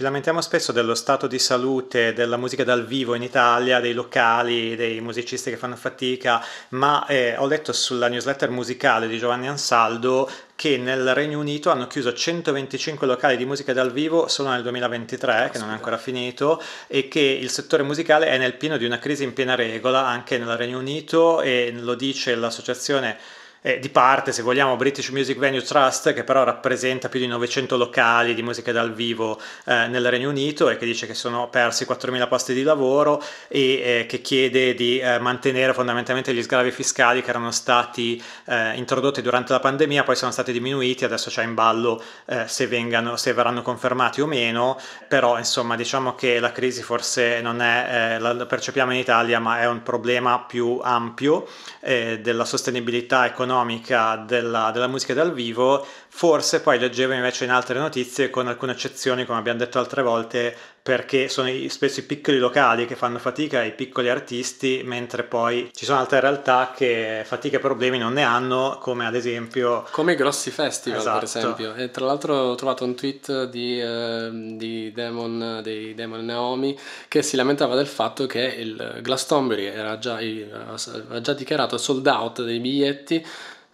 Ci 0.00 0.06
lamentiamo 0.06 0.40
spesso 0.40 0.72
dello 0.72 0.94
stato 0.94 1.26
di 1.26 1.38
salute 1.38 2.14
della 2.14 2.38
musica 2.38 2.64
dal 2.64 2.86
vivo 2.86 3.14
in 3.14 3.22
Italia, 3.22 3.80
dei 3.80 3.92
locali, 3.92 4.74
dei 4.74 4.98
musicisti 5.02 5.50
che 5.50 5.58
fanno 5.58 5.76
fatica, 5.76 6.42
ma 6.70 7.04
eh, 7.04 7.36
ho 7.36 7.46
letto 7.46 7.74
sulla 7.74 8.08
newsletter 8.08 8.48
musicale 8.48 9.08
di 9.08 9.18
Giovanni 9.18 9.46
Ansaldo 9.46 10.26
che 10.54 10.78
nel 10.78 11.12
Regno 11.12 11.38
Unito 11.38 11.70
hanno 11.70 11.86
chiuso 11.86 12.14
125 12.14 13.06
locali 13.06 13.36
di 13.36 13.44
musica 13.44 13.74
dal 13.74 13.92
vivo 13.92 14.26
solo 14.26 14.48
nel 14.48 14.62
2023, 14.62 15.50
che 15.52 15.58
non 15.58 15.68
è 15.68 15.72
ancora 15.72 15.98
finito, 15.98 16.62
e 16.86 17.06
che 17.08 17.20
il 17.20 17.50
settore 17.50 17.82
musicale 17.82 18.28
è 18.28 18.38
nel 18.38 18.56
pieno 18.56 18.78
di 18.78 18.86
una 18.86 18.98
crisi 18.98 19.24
in 19.24 19.34
piena 19.34 19.54
regola 19.54 20.06
anche 20.06 20.38
nel 20.38 20.56
Regno 20.56 20.78
Unito 20.78 21.42
e 21.42 21.74
lo 21.78 21.94
dice 21.94 22.34
l'associazione 22.34 23.18
eh, 23.62 23.78
di 23.78 23.88
parte, 23.90 24.32
se 24.32 24.42
vogliamo, 24.42 24.76
British 24.76 25.08
Music 25.10 25.38
Venue 25.38 25.62
Trust, 25.62 26.12
che 26.14 26.24
però 26.24 26.44
rappresenta 26.44 27.08
più 27.08 27.20
di 27.20 27.26
900 27.26 27.76
locali 27.76 28.34
di 28.34 28.42
musica 28.42 28.72
dal 28.72 28.92
vivo 28.92 29.38
eh, 29.66 29.86
nel 29.86 30.08
Regno 30.08 30.30
Unito 30.30 30.68
e 30.70 30.76
che 30.76 30.86
dice 30.86 31.06
che 31.06 31.14
sono 31.14 31.48
persi 31.48 31.84
4.000 31.84 32.28
posti 32.28 32.54
di 32.54 32.62
lavoro 32.62 33.22
e 33.48 33.60
eh, 33.60 34.06
che 34.08 34.20
chiede 34.20 34.74
di 34.74 34.98
eh, 34.98 35.18
mantenere 35.18 35.74
fondamentalmente 35.74 36.32
gli 36.32 36.42
sgravi 36.42 36.70
fiscali 36.70 37.22
che 37.22 37.30
erano 37.30 37.50
stati 37.50 38.22
eh, 38.46 38.76
introdotti 38.76 39.20
durante 39.20 39.52
la 39.52 39.60
pandemia, 39.60 40.04
poi 40.04 40.16
sono 40.16 40.30
stati 40.30 40.52
diminuiti, 40.52 41.04
adesso 41.04 41.28
c'è 41.28 41.42
in 41.42 41.54
ballo 41.54 42.02
eh, 42.26 42.44
se, 42.46 42.66
vengano, 42.66 43.16
se 43.16 43.32
verranno 43.34 43.62
confermati 43.62 44.20
o 44.20 44.26
meno, 44.26 44.78
però 45.06 45.36
insomma 45.36 45.76
diciamo 45.76 46.14
che 46.14 46.40
la 46.40 46.52
crisi 46.52 46.82
forse 46.82 47.40
non 47.40 47.60
è, 47.60 48.16
la 48.18 48.46
percepiamo 48.46 48.92
in 48.92 48.98
Italia, 48.98 49.38
ma 49.38 49.60
è 49.60 49.66
un 49.66 49.82
problema 49.82 50.40
più 50.40 50.80
ampio 50.82 51.46
della 51.80 52.44
sostenibilità 52.44 53.26
economica 53.26 53.49
economica 53.50 54.14
della, 54.16 54.70
della 54.70 54.86
musica 54.86 55.12
dal 55.12 55.32
vivo, 55.32 55.84
forse 56.20 56.60
poi 56.60 56.78
leggevo 56.78 57.14
invece 57.14 57.44
in 57.44 57.50
altre 57.50 57.78
notizie, 57.78 58.28
con 58.28 58.46
alcune 58.46 58.72
eccezioni, 58.72 59.24
come 59.24 59.38
abbiamo 59.38 59.58
detto 59.58 59.78
altre 59.78 60.02
volte, 60.02 60.54
perché 60.82 61.30
sono 61.30 61.48
spesso 61.68 62.00
i 62.00 62.02
piccoli 62.02 62.36
locali 62.36 62.84
che 62.84 62.94
fanno 62.94 63.18
fatica, 63.18 63.62
i 63.62 63.72
piccoli 63.72 64.10
artisti, 64.10 64.82
mentre 64.84 65.22
poi 65.22 65.70
ci 65.72 65.86
sono 65.86 65.98
altre 65.98 66.20
realtà 66.20 66.74
che 66.76 67.22
fatica 67.24 67.56
e 67.56 67.60
problemi 67.60 67.96
non 67.96 68.12
ne 68.12 68.22
hanno, 68.22 68.76
come 68.82 69.06
ad 69.06 69.14
esempio... 69.14 69.86
Come 69.92 70.12
i 70.12 70.14
grossi 70.14 70.50
festival, 70.50 70.98
esatto. 70.98 71.18
per 71.20 71.24
esempio. 71.24 71.74
E 71.74 71.90
tra 71.90 72.04
l'altro 72.04 72.34
ho 72.34 72.54
trovato 72.54 72.84
un 72.84 72.94
tweet 72.94 73.44
di, 73.44 73.80
eh, 73.80 74.28
di 74.30 74.92
Demon, 74.92 75.60
dei 75.62 75.94
Demon 75.94 76.22
Naomi 76.22 76.78
che 77.08 77.22
si 77.22 77.34
lamentava 77.34 77.74
del 77.74 77.86
fatto 77.86 78.26
che 78.26 78.42
il 78.42 78.98
Glastonbury 79.00 79.64
era 79.64 79.96
già, 79.96 80.16
aveva 80.16 81.20
già 81.22 81.32
dichiarato 81.32 81.78
sold 81.78 82.06
out 82.06 82.42
dei 82.42 82.60
biglietti 82.60 83.26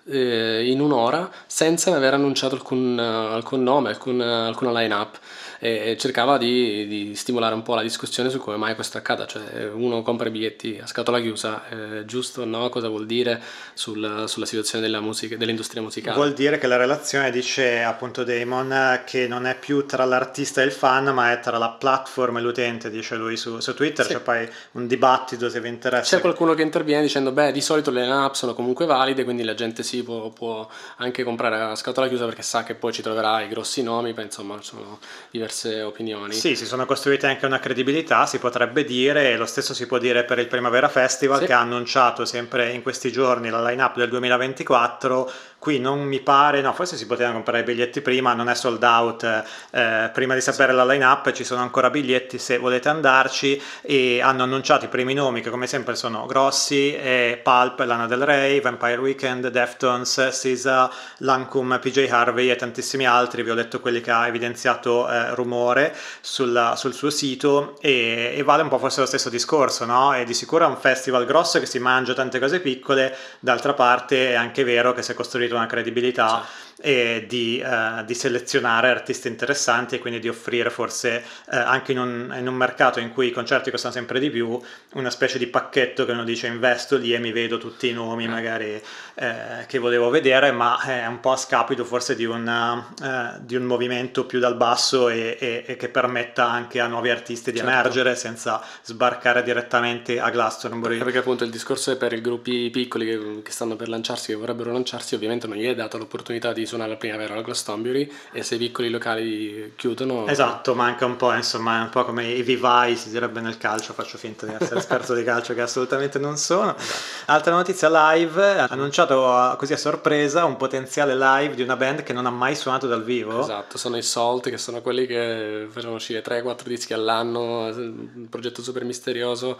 eh, 0.09 0.69
in 0.71 0.81
un'ora 0.81 1.31
senza 1.47 1.95
aver 1.95 2.15
annunciato 2.15 2.55
alcun, 2.55 2.99
alcun 2.99 3.63
nome, 3.63 3.89
alcun, 3.91 4.21
alcuna 4.21 4.73
line-up 4.73 5.19
e 5.59 5.97
cercava 5.99 6.39
di, 6.39 6.87
di, 6.87 7.15
stimolare 7.15 7.55
un 7.55 7.63
po' 7.63 7.75
la 7.75 7.83
discussione 7.83 8.31
su 8.31 8.39
come 8.39 8.57
mai 8.57 8.75
questo 8.75 8.99
accada, 8.99 9.27
cioè 9.27 9.69
uno 9.69 10.03
compra 10.03 10.29
i 10.29 10.31
biglietti 10.31 10.79
a 10.83 10.87
scatola 10.87 11.21
chiusa, 11.21 11.63
eh, 11.69 12.05
giusto 12.05 12.43
o 12.43 12.45
no, 12.45 12.69
cosa 12.69 12.89
vuol 12.89 13.07
dire 13.07 13.41
sul, 13.75 14.25
sulla 14.27 14.47
situazione 14.47 14.85
della 14.85 15.01
musica, 15.01 15.37
dell'industria 15.37 15.83
musicale? 15.83 16.17
Vuol 16.17 16.33
dire 16.33 16.59
che 16.59 16.67
la 16.67 16.77
relazione 16.77 17.31
dice 17.31 17.83
appunto 17.83 18.25
Damon 18.25 19.03
che 19.05 19.27
non 19.27 19.47
è 19.47 19.59
più 19.59 19.87
tra 19.87 20.05
l'artista 20.05 20.63
e 20.63 20.65
il 20.65 20.73
fan 20.73 21.07
ma 21.07 21.33
è 21.33 21.41
tra 21.41 21.59
la 21.59 21.71
platform 21.71 22.39
e 22.39 22.41
l'utente, 22.41 22.91
dice 22.91 23.17
lui 23.17 23.37
su, 23.37 23.61
su 23.61 23.75
Twitter, 23.75 24.05
sì. 24.05 24.13
c'è 24.13 24.21
poi 24.21 24.49
un 24.73 24.87
dibattito 24.87 25.49
se 25.49 25.61
vi 25.61 25.69
interessa. 25.69 26.17
C'è 26.17 26.21
qualcuno 26.21 26.55
che 26.55 26.63
interviene 26.63 27.03
dicendo 27.03 27.33
beh 27.33 27.53
di 27.53 27.61
solito 27.61 27.91
le 27.91 28.03
line-up 28.03 28.35
sono 28.35 28.55
comunque 28.55 28.87
valide 28.87 29.25
quindi 29.25 29.43
la 29.43 29.55
gente 29.55 29.83
si 29.83 30.03
può, 30.03 30.31
può 30.31 30.69
anche 30.97 31.25
comprare 31.25 31.61
a 31.61 31.75
scatola 31.75 32.09
chiusa 32.09 32.25
perché 32.27 32.43
sa 32.43 32.63
che 32.63 32.75
poi 32.75 32.93
ci 32.93 33.03
troverà 33.03 33.43
i 33.43 33.49
grossi 33.49 33.83
nomi, 33.83 34.13
poi 34.13 34.25
insomma 34.25 34.61
sono 34.63 34.99
diverse 35.47 35.83
opinioni. 35.83 36.35
Sì, 36.35 36.57
si 36.57 36.67
sono 36.67 36.85
costruite 36.85 37.27
anche 37.27 37.47
una 37.47 37.59
credibilità, 37.59 38.27
si 38.27 38.39
potrebbe 38.39 38.85
dire, 38.85 39.33
e 39.33 39.37
lo 39.37 39.47
stesso 39.47 39.73
si 39.75 39.87
può 39.87 39.99
dire 39.99 40.25
per 40.25 40.39
il 40.39 40.49
Primavera 40.49 40.89
Festival 40.89 41.39
sì. 41.41 41.47
che 41.47 41.53
ha 41.53 41.61
annunciato 41.61 42.25
sempre 42.25 42.73
in 42.73 42.83
questi 42.83 43.13
giorni 43.13 43.49
la 43.49 43.63
line-up 43.63 43.97
del 43.97 44.09
2024 44.11 45.31
qui 45.59 45.81
non 45.81 46.03
mi 46.03 46.21
pare, 46.21 46.61
no, 46.61 46.73
forse 46.73 46.97
si 46.97 47.07
potevano 47.07 47.35
comprare 47.37 47.61
i 47.61 47.65
biglietti 47.65 48.01
prima, 48.01 48.35
non 48.35 48.49
è 48.49 48.55
sold 48.55 48.83
out, 48.85 49.45
eh, 49.73 50.11
prima 50.13 50.35
di 50.35 50.41
sapere 50.41 50.73
la 50.73 50.85
line-up 50.85 51.33
ci 51.33 51.43
sono 51.43 51.61
ancora 51.61 51.91
biglietti 51.91 52.39
se 52.39 52.59
volete 52.59 52.89
andarci 52.89 53.61
e 53.81 54.21
hanno 54.21 54.45
annunciato 54.45 54.85
i 54.85 54.89
primi 54.89 55.15
nomi 55.15 55.41
che 55.41 55.51
come 55.51 55.67
sempre 55.67 55.97
sono 55.97 56.27
grossi, 56.27 56.95
eh, 56.95 57.41
Pulp, 57.43 57.81
Lana 57.81 58.07
Del 58.07 58.25
Rey, 58.25 58.61
Vampire 58.61 58.99
Weekend, 58.99 59.49
Deftones, 59.49 60.29
SZA, 60.29 60.91
Lancome, 61.19 61.79
PJ 61.79 62.07
Harvey 62.11 62.49
e 62.49 62.57
tantissimi 62.57 63.07
altri, 63.07 63.43
vi 63.43 63.51
ho 63.51 63.55
detto 63.55 63.81
quelli 63.81 64.01
che 64.01 64.11
ha 64.11 64.27
evidenziato 64.29 65.11
eh, 65.11 65.35
Rumore 65.37 65.95
sulla, 66.21 66.75
sul 66.77 66.93
suo 66.93 67.11
sito 67.11 67.77
e, 67.81 68.35
e, 68.37 68.43
vale 68.43 68.63
un 68.63 68.69
po' 68.69 68.79
forse 68.79 69.01
lo 69.01 69.07
stesso 69.07 69.31
discorso, 69.31 69.85
no? 69.85 70.15
E 70.15 70.25
di 70.25 70.35
sicuro 70.35 70.65
è 70.65 70.69
un 70.69 70.77
festival 70.77 71.25
grosso 71.25 71.61
che 71.61 71.67
si 71.67 71.79
mangia 71.79 72.15
tante 72.15 72.41
cose 72.41 72.61
piccole, 72.61 73.17
d'altra 73.39 73.75
parte 73.75 74.31
è 74.31 74.35
anche 74.35 74.65
vero 74.65 74.93
che 74.93 75.03
si 75.03 75.13
è 75.13 75.15
costruito 75.15 75.55
una 75.55 75.67
credibilità 75.67 76.45
sì 76.45 76.66
e 76.79 77.25
di, 77.27 77.63
uh, 77.65 78.05
di, 78.05 78.13
selezionare 78.13 78.91
artisti 78.91 79.29
interessanti 79.29 79.95
e 79.95 79.99
quindi 79.99 80.21
di 80.21 80.29
offrire 80.29 80.69
forse 80.69 81.25
uh, 81.47 81.57
anche 81.57 81.93
in 81.93 81.99
un, 81.99 82.35
in 82.39 82.47
un, 82.47 82.55
mercato 82.55 83.01
in 83.01 83.13
cui 83.13 83.29
i 83.29 83.31
concerti 83.31 83.71
costano 83.71 83.95
sempre 83.95 84.21
di 84.21 84.29
più 84.29 84.61
una 84.93 85.09
specie 85.09 85.39
di 85.39 85.47
pacchetto 85.47 86.05
che 86.05 86.13
uno 86.13 86.23
dice 86.23 86.49
investo 86.49 86.99
lì 86.99 87.15
e 87.15 87.19
mi 87.19 87.33
vedo 87.33 87.57
tutti 87.57 87.89
i 87.89 87.93
nomi 87.93 88.25
eh. 88.25 88.29
magari 88.29 88.83
eh, 89.15 89.65
che 89.67 89.79
volevo 89.79 90.11
vedere 90.11 90.53
ma 90.53 90.79
è 90.83 91.07
un 91.07 91.21
po' 91.21 91.33
a 91.33 91.37
scapito 91.37 91.85
forse 91.85 92.15
di, 92.15 92.27
una, 92.27 92.75
uh, 92.75 93.41
di 93.41 93.57
un 93.57 93.65
movimento 93.65 94.27
più 94.27 94.39
dal 94.39 94.57
basso 94.57 95.09
e, 95.09 95.39
e, 95.41 95.65
e, 95.67 95.77
che 95.77 95.89
permetta 95.89 96.47
anche 96.47 96.81
a 96.81 96.87
nuovi 96.87 97.09
artisti 97.09 97.53
di 97.53 97.59
certo. 97.59 97.73
emergere 97.73 98.15
senza 98.17 98.63
sbarcare 98.83 99.43
direttamente 99.43 100.21
a 100.21 100.29
Glastonbury 100.29 100.99
perché 100.99 101.19
appunto 101.19 101.45
il 101.45 101.51
discorso 101.51 101.91
è 101.91 101.97
per 101.97 102.13
i 102.13 102.21
gruppi 102.21 102.69
piccoli 102.69 103.07
che, 103.07 103.43
che 103.43 103.51
stanno 103.51 103.77
per 103.77 103.89
lanciarsi 103.89 104.33
che 104.33 104.35
vorrebbero 104.35 104.73
lanciarsi 104.73 105.15
ovviamente 105.15 105.47
non 105.47 105.57
gli 105.57 105.67
è 105.67 105.75
dato 105.75 105.97
l'opportunità 105.97 106.53
di 106.53 106.66
suonare 106.67 106.91
la 106.91 106.97
primavera 106.97 107.33
alla 107.33 107.43
Glastonbury 107.43 108.11
e 108.33 108.43
se 108.43 108.57
i 108.57 108.59
piccoli 108.59 108.91
locali 108.91 109.73
chiudono... 109.77 110.27
Esatto, 110.27 110.75
manca 110.75 111.07
un 111.07 111.17
po', 111.17 111.33
insomma, 111.33 111.83
un 111.83 111.91
po' 111.91 112.05
come 112.05 112.27
i 112.27 112.43
vivai, 112.43 112.97
si 112.97 113.11
direbbe 113.11 113.41
nel 113.41 113.59
calcio, 113.59 113.93
faccio 113.93 114.19
finta 114.19 114.47
di 114.47 114.55
essere 114.59 114.81
esperto 114.81 115.15
di 115.15 115.25
calcio 115.25 115.55
che 115.55 115.63
assolutamente 115.63 116.19
non 116.19 116.37
sono. 116.37 116.77
Esatto. 116.77 117.33
Altra 117.33 117.53
notizia 117.55 118.13
live, 118.13 118.59
ha 118.59 118.67
annunciato 118.71 119.55
così 119.59 119.73
a 119.73 119.77
sorpresa 119.77 120.45
un 120.45 120.57
potenziale 120.57 121.15
live 121.17 121.55
di 121.55 121.63
una 121.63 121.77
band 121.77 122.03
che 122.03 122.13
non 122.13 122.27
ha 122.27 122.31
mai 122.31 122.55
suonato 122.55 122.87
dal 122.87 123.05
vivo. 123.05 123.41
Esatto, 123.41 123.79
sono 123.79 123.97
i 123.97 124.03
Salt 124.03 124.49
che 124.49 124.59
sono 124.59 124.81
quelli 124.81 125.07
che 125.07 125.67
facevano 125.69 125.97
uscire 125.97 126.23
3-4 126.23 126.67
dischi 126.67 126.93
all'anno, 126.93 127.67
un 127.67 128.27
progetto 128.29 128.63
super 128.63 128.85
misterioso 128.85 129.59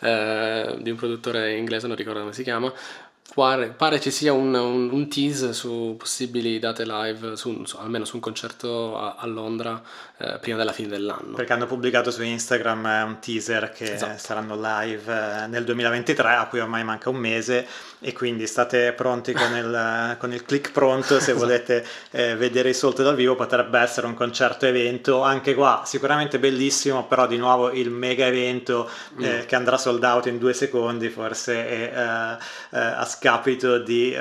eh, 0.00 0.76
di 0.80 0.90
un 0.90 0.96
produttore 0.96 1.56
inglese, 1.56 1.86
non 1.86 1.96
ricordo 1.96 2.20
come 2.20 2.32
si 2.32 2.42
chiama, 2.42 2.72
Pare, 3.34 3.68
pare, 3.68 4.00
ci 4.00 4.10
sia 4.10 4.32
un, 4.32 4.54
un, 4.54 4.88
un, 4.90 5.08
tease 5.08 5.52
su 5.52 5.96
possibili 5.98 6.58
date 6.58 6.86
live, 6.86 7.36
su, 7.36 7.64
su, 7.64 7.76
almeno 7.76 8.06
su 8.06 8.14
un 8.14 8.20
concerto 8.22 8.98
a, 8.98 9.16
a 9.18 9.26
Londra 9.26 9.82
eh, 10.18 10.38
prima 10.40 10.56
della 10.56 10.72
fine 10.72 10.88
dell'anno. 10.88 11.34
Perché 11.34 11.52
hanno 11.52 11.66
pubblicato 11.66 12.10
su 12.10 12.22
Instagram 12.22 12.86
eh, 12.86 13.02
un 13.02 13.18
teaser 13.18 13.70
che 13.70 13.94
esatto. 13.94 14.18
saranno 14.18 14.54
live 14.58 15.12
eh, 15.12 15.46
nel 15.48 15.64
2023, 15.64 16.34
a 16.34 16.46
cui 16.46 16.60
ormai 16.60 16.84
manca 16.84 17.10
un 17.10 17.16
mese, 17.16 17.66
e 18.00 18.14
quindi 18.14 18.46
state 18.46 18.92
pronti 18.92 19.34
con 19.34 19.54
il, 19.54 20.16
con 20.18 20.32
il 20.32 20.42
click 20.44 20.72
pronto 20.72 21.20
se 21.20 21.32
esatto. 21.32 21.38
volete 21.38 21.86
eh, 22.12 22.36
vedere 22.36 22.70
i 22.70 22.74
Salt 22.74 23.02
dal 23.02 23.14
vivo. 23.14 23.34
Potrebbe 23.34 23.78
essere 23.78 24.06
un 24.06 24.14
concerto 24.14 24.64
evento, 24.64 25.22
anche 25.22 25.54
qua 25.54 25.82
sicuramente 25.84 26.38
bellissimo, 26.38 27.06
però 27.06 27.26
di 27.26 27.36
nuovo 27.36 27.70
il 27.70 27.90
mega 27.90 28.24
evento 28.24 28.88
eh, 29.18 29.42
mm. 29.42 29.46
che 29.46 29.54
andrà 29.54 29.76
sold 29.76 30.02
out 30.02 30.26
in 30.26 30.38
due 30.38 30.54
secondi, 30.54 31.10
forse 31.10 31.68
è, 31.68 32.38
eh, 32.70 32.78
a 32.78 33.04
scapito 33.18 33.78
di, 33.78 34.16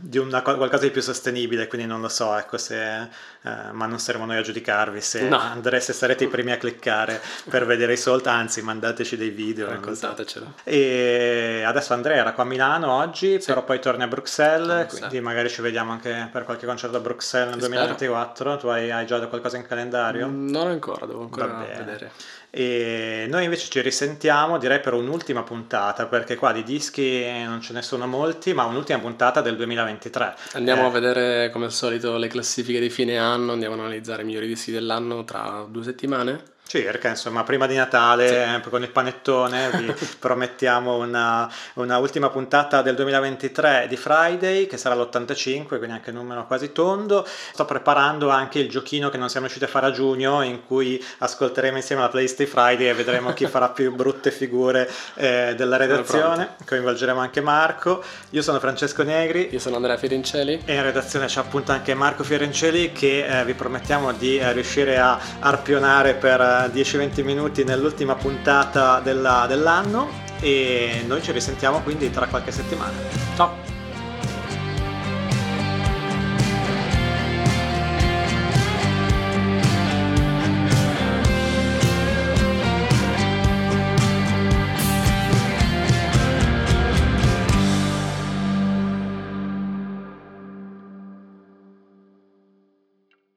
di 0.00 0.18
una, 0.18 0.42
qualcosa 0.42 0.84
di 0.84 0.90
più 0.90 1.02
sostenibile. 1.02 1.66
Quindi 1.66 1.86
non 1.86 2.00
lo 2.00 2.08
so, 2.08 2.36
ecco 2.36 2.58
se 2.58 3.08
eh, 3.48 3.72
ma 3.72 3.86
non 3.86 4.00
saremo 4.00 4.24
noi 4.24 4.36
a 4.36 4.42
giudicarvi 4.42 5.00
se, 5.00 5.28
no. 5.28 5.38
andreste, 5.38 5.92
sarete 5.92 6.24
i 6.24 6.28
primi 6.28 6.50
a 6.50 6.56
cliccare 6.56 7.20
per 7.48 7.66
vedere 7.66 7.92
i 7.92 7.96
sold, 7.96 8.26
anzi 8.26 8.62
mandateci 8.62 9.16
dei 9.16 9.30
video. 9.30 9.68
Raccontatecelo. 9.68 10.54
E 10.64 11.62
adesso 11.64 11.94
Andrea 11.94 12.16
era 12.16 12.32
qua 12.32 12.42
a 12.42 12.46
Milano 12.46 12.90
oggi, 12.90 13.40
sì. 13.40 13.46
però 13.46 13.62
poi 13.62 13.78
torni 13.78 14.02
a 14.02 14.08
Bruxelles, 14.08 14.88
quindi 14.88 15.20
magari 15.20 15.48
ci 15.48 15.62
vediamo 15.62 15.92
anche 15.92 16.28
per 16.32 16.42
qualche 16.44 16.66
concerto 16.66 16.96
a 16.96 17.00
Bruxelles 17.00 17.50
nel 17.50 17.60
2024. 17.60 18.56
Tu 18.56 18.66
hai, 18.66 18.90
hai, 18.90 19.06
già 19.06 19.24
qualcosa 19.28 19.56
in 19.56 19.66
calendario? 19.66 20.26
Non 20.28 20.66
ancora, 20.66 21.06
devo 21.06 21.22
ancora 21.22 21.64
vedere. 21.76 22.10
E 22.50 23.26
noi 23.28 23.44
invece 23.44 23.68
ci 23.68 23.80
risentiamo, 23.80 24.58
direi 24.58 24.80
per 24.80 24.94
un'ultima 24.94 25.42
puntata, 25.42 26.06
perché 26.06 26.36
qua 26.36 26.52
di 26.52 26.62
dischi 26.62 27.24
non 27.44 27.60
ce 27.60 27.72
ne 27.72 27.82
sono 27.82 28.06
molti, 28.06 28.54
ma 28.54 28.64
un'ultima 28.64 28.98
puntata 28.98 29.40
del 29.40 29.56
2023. 29.56 30.34
Andiamo 30.52 30.82
eh. 30.82 30.86
a 30.86 30.90
vedere 30.90 31.50
come 31.50 31.66
al 31.66 31.72
solito 31.72 32.16
le 32.16 32.28
classifiche 32.28 32.80
di 32.80 32.90
fine 32.90 33.18
anno, 33.18 33.52
andiamo 33.52 33.74
a 33.74 33.78
analizzare 33.78 34.22
i 34.22 34.24
migliori 34.24 34.46
dischi 34.46 34.72
dell'anno 34.72 35.24
tra 35.24 35.66
due 35.68 35.82
settimane. 35.82 36.56
Circa, 36.68 37.08
insomma, 37.08 37.44
prima 37.44 37.66
di 37.66 37.76
Natale 37.76 38.60
sì. 38.62 38.68
con 38.68 38.82
il 38.82 38.90
panettone 38.90 39.70
vi 39.70 39.94
promettiamo 40.20 40.98
una, 40.98 41.50
una, 41.76 41.96
ultima 41.96 42.28
puntata 42.28 42.82
del 42.82 42.94
2023 42.94 43.86
di 43.88 43.96
Friday 43.96 44.66
che 44.66 44.76
sarà 44.76 44.94
l'85, 44.94 45.66
quindi 45.66 45.92
anche 45.92 46.10
un 46.10 46.16
numero 46.16 46.46
quasi 46.46 46.70
tondo. 46.72 47.26
Sto 47.26 47.64
preparando 47.64 48.28
anche 48.28 48.58
il 48.58 48.68
giochino 48.68 49.08
che 49.08 49.16
non 49.16 49.30
siamo 49.30 49.46
riusciti 49.46 49.64
a 49.64 49.72
fare 49.72 49.86
a 49.86 49.92
giugno 49.92 50.42
in 50.42 50.66
cui 50.66 51.02
ascolteremo 51.20 51.78
insieme 51.78 52.02
la 52.02 52.10
playlist 52.10 52.36
di 52.36 52.44
Friday 52.44 52.88
e 52.88 52.92
vedremo 52.92 53.32
chi 53.32 53.46
farà 53.46 53.70
più 53.70 53.94
brutte 53.94 54.30
figure 54.30 54.90
eh, 55.14 55.54
della 55.56 55.78
redazione. 55.78 56.56
Coinvolgeremo 56.66 57.18
anche 57.18 57.40
Marco. 57.40 58.04
Io 58.32 58.42
sono 58.42 58.60
Francesco 58.60 59.02
Negri. 59.04 59.48
Io 59.52 59.58
sono 59.58 59.76
Andrea 59.76 59.96
Fiorincelli. 59.96 60.60
E 60.66 60.74
in 60.74 60.82
redazione 60.82 61.24
c'è 61.28 61.40
appunto 61.40 61.72
anche 61.72 61.94
Marco 61.94 62.24
Fiorincelli 62.24 62.92
che 62.92 63.24
eh, 63.24 63.42
vi 63.46 63.54
promettiamo 63.54 64.12
di 64.12 64.36
eh, 64.36 64.52
riuscire 64.52 64.98
a 64.98 65.18
arpionare 65.40 66.12
per 66.12 66.56
10-20 66.66 67.24
minuti 67.24 67.64
nell'ultima 67.64 68.14
puntata 68.14 69.00
della, 69.00 69.46
dell'anno 69.48 70.26
e 70.40 71.04
noi 71.06 71.22
ci 71.22 71.32
risentiamo 71.32 71.80
quindi 71.80 72.10
tra 72.10 72.26
qualche 72.26 72.50
settimana. 72.50 72.92
Ciao! 73.36 73.77